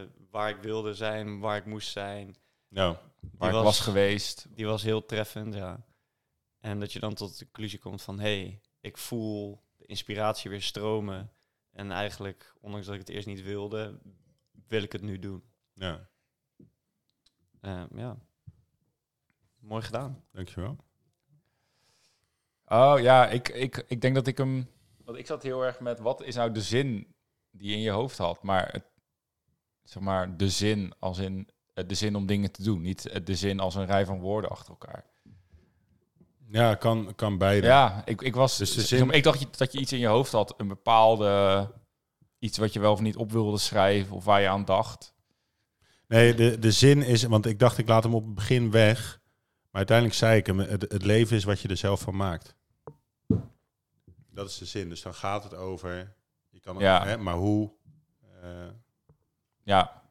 eh, 0.00 0.08
waar 0.30 0.48
ik 0.50 0.56
wilde 0.62 0.94
zijn, 0.94 1.38
waar 1.40 1.56
ik 1.56 1.66
moest 1.66 1.90
zijn. 1.90 2.36
Nou, 2.68 2.96
Waar 3.20 3.50
was- 3.52 3.58
ik 3.60 3.64
was 3.64 3.80
geweest. 3.80 4.46
Die 4.50 4.66
was 4.66 4.82
heel 4.82 5.04
treffend, 5.06 5.54
ja. 5.54 5.86
En 6.58 6.80
dat 6.80 6.92
je 6.92 7.00
dan 7.00 7.14
tot 7.14 7.38
de 7.38 7.44
conclusie 7.44 7.78
komt 7.78 8.02
van... 8.02 8.18
hé, 8.20 8.40
hey, 8.40 8.60
ik 8.80 8.96
voel 8.98 9.62
de 9.76 9.86
inspiratie 9.86 10.50
weer 10.50 10.62
stromen. 10.62 11.30
En 11.72 11.90
eigenlijk, 11.90 12.54
ondanks 12.60 12.86
dat 12.86 12.94
ik 12.94 13.00
het 13.00 13.08
eerst 13.10 13.26
niet 13.26 13.42
wilde... 13.42 13.98
wil 14.68 14.82
ik 14.82 14.92
het 14.92 15.02
nu 15.02 15.18
doen. 15.18 15.42
ja, 15.74 16.08
Eh, 17.60 17.84
ja. 17.94 18.16
Mooi 19.58 19.82
gedaan. 19.82 20.24
dankjewel. 20.32 20.76
Oh 22.66 22.94
ja, 23.00 23.28
ik, 23.28 23.48
ik, 23.48 23.84
ik 23.88 24.00
denk 24.00 24.14
dat 24.14 24.26
ik 24.26 24.38
hem... 24.38 24.68
Want 25.06 25.18
ik 25.18 25.26
zat 25.26 25.42
heel 25.42 25.64
erg 25.64 25.80
met, 25.80 25.98
wat 26.00 26.22
is 26.22 26.34
nou 26.34 26.52
de 26.52 26.62
zin 26.62 27.14
die 27.50 27.68
je 27.70 27.74
in 27.74 27.80
je 27.82 27.90
hoofd 27.90 28.18
had? 28.18 28.42
Maar, 28.42 28.68
het, 28.72 28.84
zeg 29.82 30.02
maar 30.02 30.36
de 30.36 30.48
zin 30.48 30.92
als 30.98 31.18
in 31.18 31.48
eh, 31.74 31.84
de 31.86 31.94
zin 31.94 32.14
om 32.16 32.26
dingen 32.26 32.50
te 32.52 32.62
doen. 32.62 32.80
Niet 32.82 33.06
eh, 33.06 33.24
de 33.24 33.34
zin 33.34 33.60
als 33.60 33.74
een 33.74 33.86
rij 33.86 34.06
van 34.06 34.20
woorden 34.20 34.50
achter 34.50 34.68
elkaar. 34.70 35.04
Ja, 36.50 36.74
kan, 36.74 37.12
kan 37.16 37.38
beide. 37.38 37.66
Ja, 37.66 38.02
ik, 38.04 38.22
ik 38.22 38.34
was. 38.34 38.56
Dus 38.56 38.74
de 38.74 38.80
zeg 38.80 38.98
zin- 38.98 39.06
maar, 39.06 39.16
Ik 39.16 39.22
dacht 39.22 39.40
je- 39.40 39.46
dat 39.56 39.72
je 39.72 39.78
iets 39.78 39.92
in 39.92 39.98
je 39.98 40.06
hoofd 40.06 40.32
had, 40.32 40.54
een 40.56 40.68
bepaalde 40.68 41.72
iets 42.38 42.58
wat 42.58 42.72
je 42.72 42.80
wel 42.80 42.92
of 42.92 43.00
niet 43.00 43.16
op 43.16 43.32
wilde 43.32 43.58
schrijven 43.58 44.16
of 44.16 44.24
waar 44.24 44.40
je 44.40 44.48
aan 44.48 44.64
dacht. 44.64 45.14
Nee, 46.08 46.34
de, 46.34 46.58
de 46.58 46.72
zin 46.72 47.02
is, 47.02 47.22
want 47.22 47.46
ik 47.46 47.58
dacht 47.58 47.78
ik 47.78 47.88
laat 47.88 48.02
hem 48.02 48.14
op 48.14 48.24
het 48.24 48.34
begin 48.34 48.70
weg. 48.70 49.20
Maar 49.70 49.72
uiteindelijk 49.88 50.16
zei 50.18 50.38
ik 50.38 50.46
hem, 50.46 50.58
het, 50.58 50.82
het 50.92 51.04
leven 51.04 51.36
is 51.36 51.44
wat 51.44 51.60
je 51.60 51.68
er 51.68 51.76
zelf 51.76 52.00
van 52.00 52.16
maakt. 52.16 52.55
Dat 54.36 54.48
is 54.48 54.58
de 54.58 54.64
zin. 54.64 54.88
Dus 54.88 55.02
dan 55.02 55.14
gaat 55.14 55.42
het 55.44 55.54
over, 55.54 56.14
je 56.48 56.60
kan 56.60 56.78
Ja. 56.78 57.04
hè, 57.06 57.16
maar 57.16 57.34
hoe. 57.34 57.70
eh, 58.42 58.66
Ja. 59.62 60.02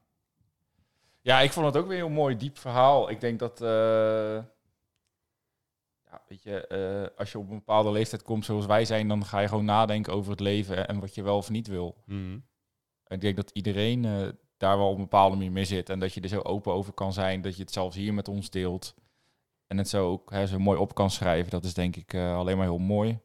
Ja, 1.20 1.40
ik 1.40 1.52
vond 1.52 1.66
het 1.66 1.76
ook 1.76 1.86
weer 1.88 1.98
een 1.98 2.04
heel 2.06 2.14
mooi 2.14 2.36
diep 2.36 2.58
verhaal. 2.58 3.10
Ik 3.10 3.20
denk 3.20 3.38
dat, 3.38 3.60
eh, 3.60 3.68
ja, 6.04 6.22
weet 6.28 6.42
je, 6.42 6.66
eh, 6.66 7.18
als 7.18 7.32
je 7.32 7.38
op 7.38 7.48
een 7.50 7.56
bepaalde 7.56 7.90
leeftijd 7.90 8.22
komt 8.22 8.44
zoals 8.44 8.66
wij 8.66 8.84
zijn, 8.84 9.08
dan 9.08 9.24
ga 9.24 9.40
je 9.40 9.48
gewoon 9.48 9.64
nadenken 9.64 10.12
over 10.12 10.30
het 10.30 10.40
leven 10.40 10.88
en 10.88 11.00
wat 11.00 11.14
je 11.14 11.22
wel 11.22 11.36
of 11.36 11.50
niet 11.50 11.66
wil. 11.66 12.02
mhm. 12.06 12.38
Ik 13.06 13.20
denk 13.20 13.36
dat 13.36 13.50
iedereen 13.50 14.02
daar 14.56 14.76
wel 14.78 14.88
op 14.88 14.96
een 14.96 15.02
bepaalde 15.02 15.36
manier 15.36 15.52
mee 15.52 15.64
zit. 15.64 15.88
En 15.88 15.98
dat 16.00 16.12
je 16.12 16.20
er 16.20 16.28
zo 16.28 16.40
open 16.40 16.72
over 16.72 16.92
kan 16.92 17.12
zijn. 17.12 17.40
Dat 17.40 17.56
je 17.56 17.62
het 17.62 17.72
zelfs 17.72 17.96
hier 17.96 18.14
met 18.14 18.28
ons 18.28 18.50
deelt. 18.50 18.94
En 19.66 19.78
het 19.78 19.88
zo 19.88 20.10
ook 20.10 20.30
hè, 20.30 20.46
zo 20.46 20.58
mooi 20.58 20.78
op 20.78 20.94
kan 20.94 21.10
schrijven. 21.10 21.50
Dat 21.50 21.64
is 21.64 21.74
denk 21.74 21.96
ik 21.96 22.14
alleen 22.14 22.56
maar 22.56 22.66
heel 22.66 22.78
mooi. 22.78 23.18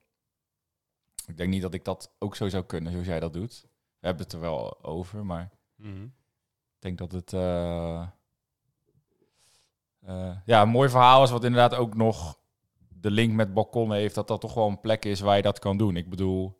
Ik 1.32 1.38
denk 1.38 1.50
niet 1.50 1.62
dat 1.62 1.74
ik 1.74 1.86
dat 1.86 2.12
ook 2.20 2.36
zo 2.36 2.50
zou 2.50 2.63
kunnen 2.63 2.91
zoals 2.91 3.08
jij 3.08 3.20
dat 3.20 3.34
doet. 3.34 3.62
We 4.00 4.08
hebben 4.08 4.24
het 4.24 4.34
er 4.34 4.39
wel 4.39 4.84
over, 4.84 5.26
maar 5.26 5.50
Mhm. 5.76 6.04
ik 6.04 6.80
denk 6.80 6.98
dat 6.98 7.12
het 7.12 7.34
eh, 7.34 8.08
eh, 10.02 10.38
ja, 10.46 10.62
een 10.62 10.70
mooi 10.70 10.89
verhaal 10.89 11.24
is. 11.24 11.30
Wat 11.32 11.44
inderdaad 11.44 11.76
ook 11.76 11.96
nog 11.96 12.39
de 12.89 13.12
link 13.12 13.34
met 13.34 13.54
balkon 13.54 13.91
heeft. 13.94 14.15
Dat 14.15 14.28
dat 14.28 14.41
toch 14.41 14.54
wel 14.54 14.67
een 14.67 14.80
plek 14.80 15.06
is 15.06 15.20
waar 15.20 15.36
je 15.36 15.41
dat 15.41 15.60
kan 15.60 15.78
doen. 15.78 15.96
Ik 15.96 16.10
bedoel, 16.10 16.60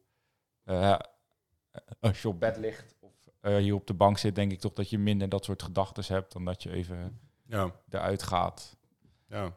als 1.99 2.21
je 2.21 2.27
op 2.27 2.39
bed 2.39 2.57
ligt 2.57 2.95
of 2.99 3.12
eh, 3.41 3.55
hier 3.55 3.73
op 3.73 3.88
de 3.88 3.93
bank 3.93 4.17
zit, 4.17 4.36
denk 4.36 4.51
ik 4.51 4.60
toch 4.60 4.73
dat 4.73 4.89
je 4.89 4.97
minder 4.97 5.29
dat 5.29 5.45
soort 5.45 5.63
gedachten 5.63 6.03
hebt 6.13 6.31
dan 6.34 6.45
dat 6.45 6.63
je 6.63 6.71
even 6.71 7.19
Ja. 7.45 7.71
eruit 7.89 8.23
gaat. 8.23 8.77
Ja. 9.27 9.53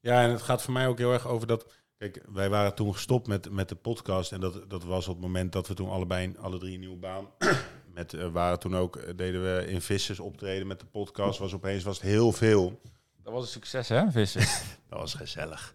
Ja, 0.00 0.22
en 0.22 0.30
het 0.30 0.42
gaat 0.42 0.62
voor 0.62 0.72
mij 0.72 0.88
ook 0.88 0.98
heel 0.98 1.12
erg 1.12 1.26
over 1.26 1.46
dat. 1.46 1.81
Kijk, 2.02 2.22
wij 2.32 2.48
waren 2.48 2.74
toen 2.74 2.92
gestopt 2.92 3.26
met, 3.26 3.50
met 3.50 3.68
de 3.68 3.74
podcast. 3.74 4.32
En 4.32 4.40
dat, 4.40 4.70
dat 4.70 4.84
was 4.84 5.08
op 5.08 5.14
het 5.14 5.22
moment 5.22 5.52
dat 5.52 5.68
we 5.68 5.74
toen 5.74 5.90
allebei, 5.90 6.34
alle 6.40 6.58
drie 6.58 6.74
een 6.74 6.80
nieuwe 6.80 6.96
baan. 6.96 7.26
met, 7.94 8.14
eh, 8.14 8.28
waren 8.28 8.58
toen 8.58 8.76
ook, 8.76 8.96
eh, 8.96 9.16
deden 9.16 9.42
we 9.42 9.66
in 9.66 9.80
Vissers 9.80 10.20
optreden 10.20 10.66
met 10.66 10.80
de 10.80 10.86
podcast. 10.86 11.38
Was 11.38 11.54
opeens 11.54 11.84
was 11.84 11.96
het 11.96 12.06
heel 12.06 12.32
veel. 12.32 12.80
Dat 13.22 13.32
was 13.32 13.42
een 13.42 13.48
succes, 13.48 13.88
hè, 13.88 14.10
vissen? 14.10 14.40
Dat 14.88 14.98
was 14.98 15.14
gezellig. 15.14 15.74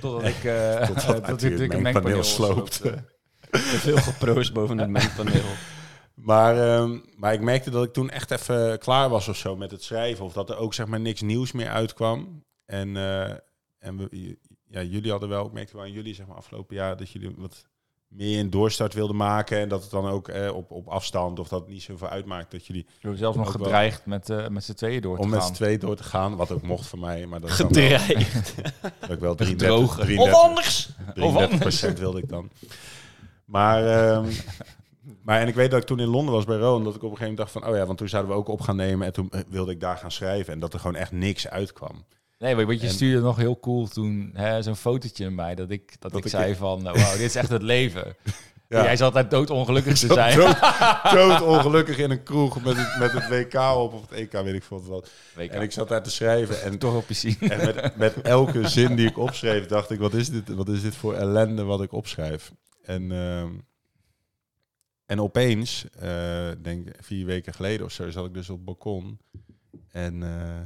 Totdat 0.00 0.24
ik, 0.24 0.44
eh 0.44 0.88
Totdat 0.88 1.42
ik 1.42 1.72
een 1.72 1.82
mengpaneel 1.82 2.22
sloopt. 2.22 2.80
veel 3.50 3.96
geproost 3.96 4.52
boven 4.52 4.78
het 4.78 4.90
mengpaneel. 4.90 5.52
Maar, 6.14 6.58
ehm, 6.58 6.98
maar 7.16 7.32
ik 7.32 7.40
merkte 7.40 7.70
dat 7.70 7.84
ik 7.84 7.92
toen 7.92 8.10
echt 8.10 8.30
even 8.30 8.78
klaar 8.78 9.08
was 9.08 9.28
of 9.28 9.36
zo 9.36 9.56
met 9.56 9.70
het 9.70 9.82
schrijven. 9.82 10.24
Of 10.24 10.32
dat 10.32 10.50
er 10.50 10.56
ook 10.56 10.74
zeg 10.74 10.86
maar 10.86 11.00
niks 11.00 11.20
nieuws 11.20 11.52
meer 11.52 11.68
uitkwam. 11.68 12.44
En, 12.64 12.96
en 13.78 13.96
we, 13.96 14.38
ja, 14.74 14.82
jullie 14.82 15.10
hadden 15.10 15.28
wel, 15.28 15.46
ik 15.46 15.52
merkte 15.52 15.76
wel 15.76 15.84
aan 15.84 15.92
jullie 15.92 16.14
zeg 16.14 16.26
maar 16.26 16.36
afgelopen 16.36 16.76
jaar 16.76 16.96
dat 16.96 17.10
jullie 17.10 17.34
wat 17.36 17.66
meer 18.08 18.40
een 18.40 18.50
doorstart 18.50 18.94
wilden 18.94 19.16
maken. 19.16 19.58
En 19.58 19.68
dat 19.68 19.82
het 19.82 19.90
dan 19.90 20.06
ook 20.06 20.28
eh, 20.28 20.54
op, 20.54 20.70
op 20.70 20.88
afstand 20.88 21.38
of 21.38 21.48
dat 21.48 21.60
het 21.60 21.68
niet 21.68 21.82
zoveel 21.82 22.08
uitmaakt 22.08 22.50
dat 22.50 22.66
jullie 22.66 22.86
hebt 23.00 23.18
zelfs 23.18 23.36
nog 23.36 23.50
gedreigd 23.50 24.06
met, 24.06 24.30
eh 24.30 24.48
met 24.48 24.64
z'n 24.64 24.72
tweeën 24.72 25.00
door 25.00 25.16
te 25.16 25.22
om 25.22 25.28
met 25.28 25.38
gaan. 25.38 25.48
z'n 25.48 25.54
twee 25.54 25.78
door 25.78 25.96
te 25.96 26.02
gaan. 26.02 26.36
Wat 26.36 26.50
ook 26.52 26.62
mocht 26.62 26.86
voor 26.86 26.98
mij. 26.98 27.26
Maar 27.26 27.40
dat 27.40 27.48
dan 27.48 27.58
wel, 27.58 27.66
Gedreigd. 27.98 28.54
dat 29.00 29.10
ik 29.10 29.18
wel 29.18 29.36
Gedrogen. 29.36 29.56
33, 29.56 29.98
Of 29.98 30.04
33, 30.04 30.42
anders. 30.42 30.90
33 31.14 31.58
procent 31.58 31.98
wilde 31.98 32.18
ik 32.18 32.28
dan. 32.28 32.50
Maar, 33.44 33.86
ehm, 33.86 34.32
maar 35.22 35.40
en 35.40 35.48
ik 35.48 35.54
weet 35.54 35.70
dat 35.70 35.80
ik 35.80 35.86
toen 35.86 36.00
in 36.00 36.08
Londen 36.08 36.34
was 36.34 36.44
bij 36.44 36.56
Roon, 36.56 36.84
dat 36.84 36.94
ik 36.94 37.02
op 37.02 37.10
een 37.10 37.16
gegeven 37.16 37.34
moment 37.34 37.36
dacht 37.38 37.50
van, 37.64 37.72
oh 37.72 37.76
ja, 37.78 37.86
want 37.86 37.98
toen 37.98 38.08
zouden 38.08 38.32
we 38.32 38.38
ook 38.38 38.48
op 38.48 38.60
gaan 38.60 38.76
nemen 38.76 39.06
en 39.06 39.12
toen 39.12 39.30
eh, 39.30 39.40
wilde 39.48 39.72
ik 39.72 39.80
daar 39.80 39.96
gaan 39.96 40.10
schrijven 40.12 40.52
en 40.52 40.58
dat 40.58 40.72
er 40.72 40.80
gewoon 40.80 40.96
echt 40.96 41.12
niks 41.12 41.48
uitkwam. 41.48 42.04
Nee, 42.38 42.54
weet 42.56 42.80
je 42.80 42.88
stuurde 42.88 43.20
nog 43.22 43.36
heel 43.36 43.60
cool 43.60 43.86
toen 43.88 44.34
zo'n 44.60 44.76
fotootje 44.76 45.24
naar 45.24 45.32
mij 45.32 45.54
dat 45.54 45.70
ik, 45.70 45.88
dat 46.00 46.10
Dat 46.10 46.18
ik 46.20 46.24
ik- 46.24 46.30
zei 46.30 46.54
van, 46.54 46.82
nou, 46.82 46.98
wauw, 46.98 47.12
dit 47.12 47.20
is 47.20 47.34
echt 47.34 47.48
het 47.48 47.62
leven. 47.62 48.14
Ja. 48.68 48.82
Jij 48.82 48.96
zat 48.96 49.06
altijd 49.06 49.30
doodongelukkig 49.30 49.98
te 49.98 50.12
zijn. 50.12 50.36
dood, 50.38 50.56
dood 51.18 51.42
ongelukkig 51.42 51.98
in 51.98 52.10
een 52.10 52.22
kroeg 52.22 52.62
met 52.64 52.76
het, 52.76 52.98
met 52.98 53.12
het 53.12 53.28
WK 53.28 53.54
op, 53.76 53.92
of 53.92 54.00
het 54.00 54.10
EK, 54.10 54.32
weet 54.32 54.54
ik 54.54 54.62
veel 54.62 54.84
wat. 54.84 55.10
En 55.36 55.62
ik 55.62 55.72
zat 55.72 55.88
daar 55.88 56.02
te 56.02 56.10
schrijven 56.10 56.62
en, 56.62 56.78
toch 56.78 56.94
op 56.96 57.08
je 57.08 57.36
en 57.40 57.64
met, 57.64 57.96
met 57.96 58.20
elke 58.22 58.68
zin 58.68 58.96
die 58.96 59.08
ik 59.08 59.18
opschreef, 59.18 59.66
dacht 59.66 59.90
ik, 59.90 59.98
wat 59.98 60.14
is 60.14 60.28
dit, 60.30 60.48
wat 60.48 60.68
is 60.68 60.82
dit 60.82 60.94
voor 60.96 61.14
ellende 61.14 61.62
wat 61.62 61.82
ik 61.82 61.92
opschrijf? 61.92 62.52
En, 62.82 63.12
ehm, 63.12 63.52
en 65.06 65.20
opeens, 65.20 65.84
eh, 65.98 66.48
denk 66.62 66.88
vier 67.00 67.26
weken 67.26 67.54
geleden 67.54 67.86
of 67.86 67.92
zo, 67.92 68.10
zat 68.10 68.26
ik 68.26 68.34
dus 68.34 68.50
op 68.50 68.56
het 68.56 68.64
balkon. 68.64 69.18
En 69.90 70.22
eh, 70.22 70.60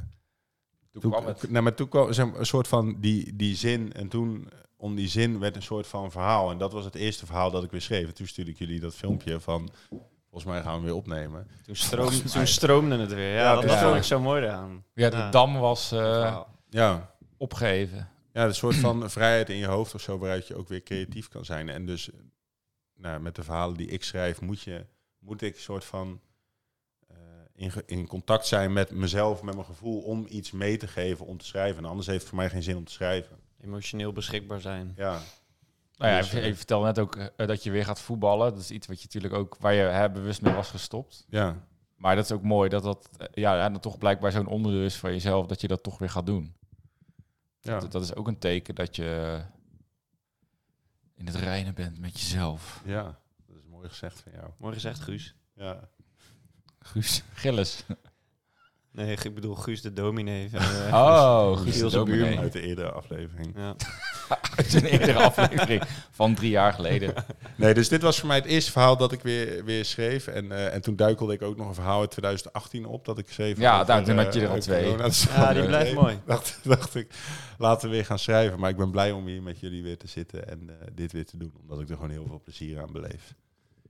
Toen 0.91 1.01
toen, 1.01 1.11
kwam 1.11 1.25
het. 1.25 1.49
nou, 1.49 1.63
maar 1.63 1.73
toen 1.75 1.87
kwam 1.89 2.13
zeg 2.13 2.25
maar, 2.31 2.39
een 2.39 2.45
soort 2.45 2.67
van 2.67 2.95
die, 2.99 3.35
die 3.35 3.55
zin. 3.55 3.93
En 3.93 4.07
toen, 4.07 4.49
om 4.77 4.95
die 4.95 5.07
zin, 5.07 5.39
werd 5.39 5.55
een 5.55 5.61
soort 5.61 5.87
van 5.87 6.11
verhaal. 6.11 6.51
En 6.51 6.57
dat 6.57 6.73
was 6.73 6.85
het 6.85 6.95
eerste 6.95 7.25
verhaal 7.25 7.51
dat 7.51 7.63
ik 7.63 7.71
weer 7.71 7.81
schreef. 7.81 8.07
En 8.07 8.13
toen 8.13 8.27
stuurde 8.27 8.51
ik 8.51 8.57
jullie 8.57 8.79
dat 8.79 8.95
filmpje 8.95 9.39
van... 9.39 9.69
Volgens 10.31 10.51
mij 10.51 10.61
gaan 10.61 10.79
we 10.79 10.85
weer 10.85 10.95
opnemen. 10.95 11.47
Toen, 11.65 11.75
stroom, 11.75 12.09
toen 12.33 12.47
stroomde 12.47 12.97
het 12.97 13.13
weer. 13.13 13.33
Ja, 13.33 13.41
Ja, 13.41 13.53
dat, 13.53 13.63
ja. 13.63 13.69
dat 13.69 13.79
vond 13.79 13.95
ik 13.95 14.03
zo 14.03 14.19
mooi 14.19 14.41
eraan. 14.43 14.83
Ja, 14.93 15.09
de 15.09 15.17
Ja. 15.17 15.29
dam 15.29 15.57
was 15.59 15.91
eh, 15.91 15.99
Wauw. 15.99 16.47
Ja, 16.69 17.15
opgeheven. 17.37 18.09
ja 18.33 18.45
een 18.45 18.55
soort 18.55 18.75
van 18.75 19.09
vrijheid 19.09 19.49
in 19.49 19.55
je 19.57 19.65
hoofd 19.65 19.93
of 19.93 20.01
zo... 20.01 20.17
waaruit 20.17 20.47
je 20.47 20.55
ook 20.55 20.67
weer 20.67 20.83
creatief 20.83 21.27
kan 21.27 21.45
zijn. 21.45 21.69
En 21.69 21.85
dus 21.85 22.09
nou, 22.95 23.19
met 23.19 23.35
de 23.35 23.43
verhalen 23.43 23.77
die 23.77 23.87
ik 23.87 24.03
schrijf... 24.03 24.41
moet, 24.41 24.61
je, 24.61 24.85
moet 25.19 25.41
ik 25.41 25.55
een 25.55 25.61
soort 25.61 25.85
van... 25.85 26.19
in, 27.59 27.71
in 27.85 28.07
contact 28.07 28.45
zijn 28.47 28.73
met 28.73 28.91
mezelf, 28.91 29.41
met 29.41 29.53
mijn 29.53 29.65
gevoel, 29.65 30.01
om 30.01 30.25
iets 30.29 30.51
mee 30.51 30.77
te 30.77 30.87
geven, 30.87 31.25
om 31.25 31.37
te 31.37 31.45
schrijven. 31.45 31.83
En 31.83 31.89
anders 31.89 32.07
heeft 32.07 32.19
het 32.19 32.29
voor 32.29 32.37
mij 32.37 32.49
geen 32.49 32.63
zin 32.63 32.77
om 32.77 32.83
te 32.85 32.91
schrijven. 32.91 33.37
Emotioneel 33.61 34.11
beschikbaar 34.11 34.61
zijn. 34.61 34.93
Ja, 34.95 35.21
Nou 35.97 36.11
ja, 36.11 36.17
Dus, 36.19 36.31
je, 36.31 36.39
eh, 36.39 36.45
je 36.45 36.55
vertelde 36.55 36.85
net 36.85 36.99
ook 36.99 37.15
eh, 37.15 37.47
dat 37.47 37.63
je 37.63 37.71
weer 37.71 37.85
gaat 37.85 38.01
voetballen. 38.01 38.51
Dat 38.51 38.61
is 38.61 38.71
iets 38.71 38.87
wat 38.87 38.97
je 38.97 39.05
natuurlijk 39.05 39.33
ook, 39.33 39.57
waar 39.59 39.73
je 39.73 39.81
hè, 39.81 40.09
bewust 40.09 40.41
mee 40.41 40.53
was 40.53 40.69
gestopt. 40.69 41.25
ja, 41.29 41.55
Maar 41.95 42.15
dat 42.15 42.25
is 42.25 42.31
ook 42.31 42.43
mooi 42.43 42.69
dat 42.69 42.83
dat 42.83 43.09
eh, 43.17 43.27
ja, 43.33 43.55
ja, 43.55 43.69
dan 43.69 43.79
toch 43.79 43.97
blijkbaar 43.97 44.31
zo'n 44.31 44.47
onderdeel 44.47 44.83
is 44.83 44.97
van 44.97 45.11
jezelf 45.11 45.45
dat 45.45 45.61
je 45.61 45.67
dat 45.67 45.83
toch 45.83 45.97
weer 45.97 46.09
gaat 46.09 46.25
doen. 46.25 46.55
ja. 47.61 47.79
Dat, 47.79 47.91
dat 47.91 48.03
is 48.03 48.15
ook 48.15 48.27
een 48.27 48.39
teken 48.39 48.75
dat 48.75 48.95
je 48.95 49.41
in 51.15 51.25
het 51.25 51.35
reinen 51.35 51.73
bent 51.73 51.99
met 51.99 52.19
jezelf. 52.19 52.81
ja. 52.85 53.19
Dat 53.47 53.57
is 53.57 53.63
mooi 53.69 53.89
gezegd 53.89 54.19
van 54.19 54.31
jou. 54.31 54.49
Mooi 54.57 54.73
gezegd, 54.73 54.99
Guus. 54.99 55.35
Ja. 55.53 55.89
Guus 56.79 57.23
Gilles. 57.33 57.83
Nee, 58.91 59.15
ik 59.23 59.35
bedoel 59.35 59.55
Guus 59.55 59.81
de 59.81 59.93
dominee. 59.93 60.49
Van, 60.49 60.59
eh, 60.59 60.93
Oh, 60.93 61.57
Guus 61.57 61.63
Guus 61.79 61.91
de 61.91 61.97
dominee. 61.97 62.19
buurman. 62.21 62.39
Uit 62.43 62.51
de 62.53 62.61
eerdere 62.61 62.91
aflevering. 62.91 63.53
Ja. 63.55 63.75
Uit 64.57 64.73
een 64.73 64.85
eerdere 64.85 65.19
aflevering 65.23 65.83
van 66.11 66.35
drie 66.35 66.49
jaar 66.49 66.73
geleden. 66.73 67.13
Nee, 67.55 67.73
dus 67.73 67.89
dit 67.89 68.01
was 68.01 68.19
voor 68.19 68.27
mij 68.27 68.37
het 68.37 68.45
eerste 68.45 68.71
verhaal 68.71 68.97
dat 68.97 69.11
ik 69.11 69.21
weer, 69.21 69.63
weer 69.65 69.85
schreef. 69.85 70.27
En, 70.27 70.51
eh, 70.51 70.73
en 70.73 70.81
toen 70.81 70.95
duikelde 70.95 71.33
ik 71.33 71.41
ook 71.41 71.57
nog 71.57 71.67
een 71.67 71.73
verhaal 71.73 71.99
uit 71.99 72.11
2018 72.11 72.85
op 72.85 73.05
dat 73.05 73.17
ik 73.17 73.29
schreef. 73.29 73.57
Ja, 73.59 73.83
daar- 73.83 74.03
toen 74.03 74.17
eh, 74.17 74.23
had 74.23 74.33
je 74.33 74.39
er 74.39 74.45
al 74.47 74.51
over 74.51 74.63
twee. 74.63 74.83
corona. 74.83 75.09
Ja, 75.35 75.53
die 75.53 75.65
blijft 75.65 75.93
mooi. 75.93 76.19
Dacht, 76.25 76.59
dacht 76.63 76.95
ik, 76.95 77.13
laten 77.57 77.89
we 77.89 77.95
weer 77.95 78.05
gaan 78.05 78.19
schrijven. 78.19 78.59
Maar 78.59 78.69
ik 78.69 78.77
ben 78.77 78.91
blij 78.91 79.11
om 79.11 79.25
hier 79.27 79.41
met 79.41 79.59
jullie 79.59 79.83
weer 79.83 79.97
te 79.97 80.07
zitten 80.07 80.47
en 80.47 80.69
eh, 80.69 80.87
dit 80.93 81.11
weer 81.11 81.25
te 81.25 81.37
doen. 81.37 81.53
Omdat 81.61 81.79
ik 81.81 81.89
er 81.89 81.95
gewoon 81.95 82.11
heel 82.11 82.25
veel 82.27 82.41
plezier 82.43 82.81
aan 82.81 82.91
beleef. 82.91 83.33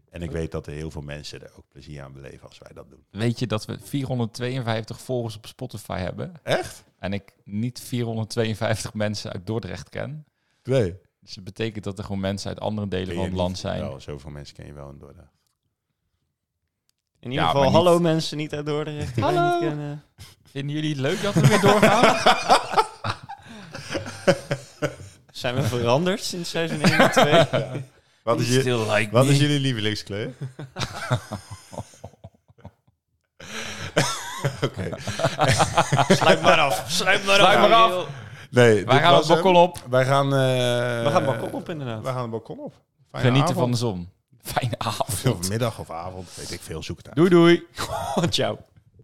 En 0.09 0.21
ik 0.21 0.31
weet 0.31 0.51
dat 0.51 0.67
er 0.67 0.73
heel 0.73 0.91
veel 0.91 1.01
mensen 1.01 1.41
er 1.43 1.51
ook 1.57 1.65
plezier 1.69 2.03
aan 2.03 2.13
beleven 2.13 2.47
als 2.47 2.57
wij 2.57 2.71
dat 2.73 2.89
doen. 2.89 3.03
Weet 3.09 3.39
je 3.39 3.47
dat 3.47 3.65
we 3.65 3.79
452 3.79 4.99
volgers 5.01 5.35
op 5.37 5.45
Spotify 5.45 5.97
hebben? 5.99 6.33
Echt? 6.43 6.83
En 6.99 7.13
ik 7.13 7.33
niet 7.43 7.79
452 7.81 8.93
mensen 8.93 9.31
uit 9.31 9.45
Dordrecht 9.47 9.89
ken. 9.89 10.25
Nee. 10.63 10.95
Dus 11.21 11.35
het 11.35 11.43
betekent 11.43 11.83
dat 11.83 11.97
er 11.97 12.03
gewoon 12.03 12.19
mensen 12.19 12.49
uit 12.49 12.59
andere 12.59 12.87
delen 12.87 13.15
van 13.15 13.23
het 13.23 13.33
land 13.33 13.57
zijn. 13.57 13.81
Wel, 13.81 13.99
zoveel 13.99 14.31
mensen 14.31 14.55
ken 14.55 14.65
je 14.65 14.73
wel 14.73 14.89
in 14.89 14.97
Dordrecht. 14.97 15.27
In 17.19 17.29
ieder 17.31 17.45
Ja, 17.45 17.51
geval, 17.51 17.63
niet- 17.63 17.73
hallo 17.73 17.99
mensen 17.99 18.37
niet 18.37 18.53
uit 18.53 18.65
Dordrecht 18.65 19.15
die 19.15 19.23
wij 19.23 19.33
Hallo. 19.33 19.59
niet 19.59 19.67
kennen. 19.69 20.03
Vinden 20.43 20.75
jullie 20.75 20.89
het 20.89 20.99
leuk 20.99 21.21
dat 21.21 21.33
we 21.33 21.47
weer 21.47 21.59
doorgaan? 21.61 22.15
Zijn 25.31 25.55
we 25.55 25.63
veranderd 25.63 26.23
sinds 26.23 26.49
seizoen 26.49 26.81
1 26.81 26.99
en 26.99 27.11
2? 27.11 27.83
Wat 28.29 28.39
is, 28.39 28.63
je, 28.63 28.85
like 28.91 29.11
wat 29.11 29.25
me. 29.25 29.31
is 29.31 29.37
jullie 29.39 29.59
lievelingskleur? 29.59 30.29
Oké. 34.63 34.89
Sluit 36.09 36.41
maar 36.41 36.59
af. 36.59 36.83
Sluit 36.87 37.25
maar 37.25 37.35
Sluit 37.35 37.57
af. 37.57 37.69
maar 37.69 37.73
af. 37.73 38.07
Nee, 38.49 38.85
Wij 38.85 38.99
gaan 38.99 39.15
het 39.15 39.27
balkon 39.27 39.53
hem. 39.55 39.63
op. 39.63 39.83
Wij 39.89 40.05
gaan... 40.05 40.25
eh, 40.25 40.39
We 41.03 41.09
gaan 41.11 41.13
het 41.15 41.25
balkon 41.25 41.51
op 41.51 41.69
inderdaad. 41.69 42.01
We 42.01 42.07
gaan 42.07 42.21
het 42.21 42.31
balkon 42.31 42.59
op. 42.59 42.73
Fijne 43.11 43.27
Genieten 43.27 43.53
van 43.53 43.63
avond. 43.63 43.73
de 43.73 43.79
zon. 43.79 44.09
Fijne 44.41 44.75
avond. 44.77 45.37
Of 45.39 45.49
middag 45.49 45.79
of 45.79 45.89
avond, 45.91 46.29
weet 46.35 46.51
ik 46.51 46.61
veel, 46.61 46.83
zoek 46.83 46.97
het 46.97 47.07
uit. 47.07 47.15
Doei 47.15 47.29
doei. 47.29 47.63
Ciao. 48.29 48.57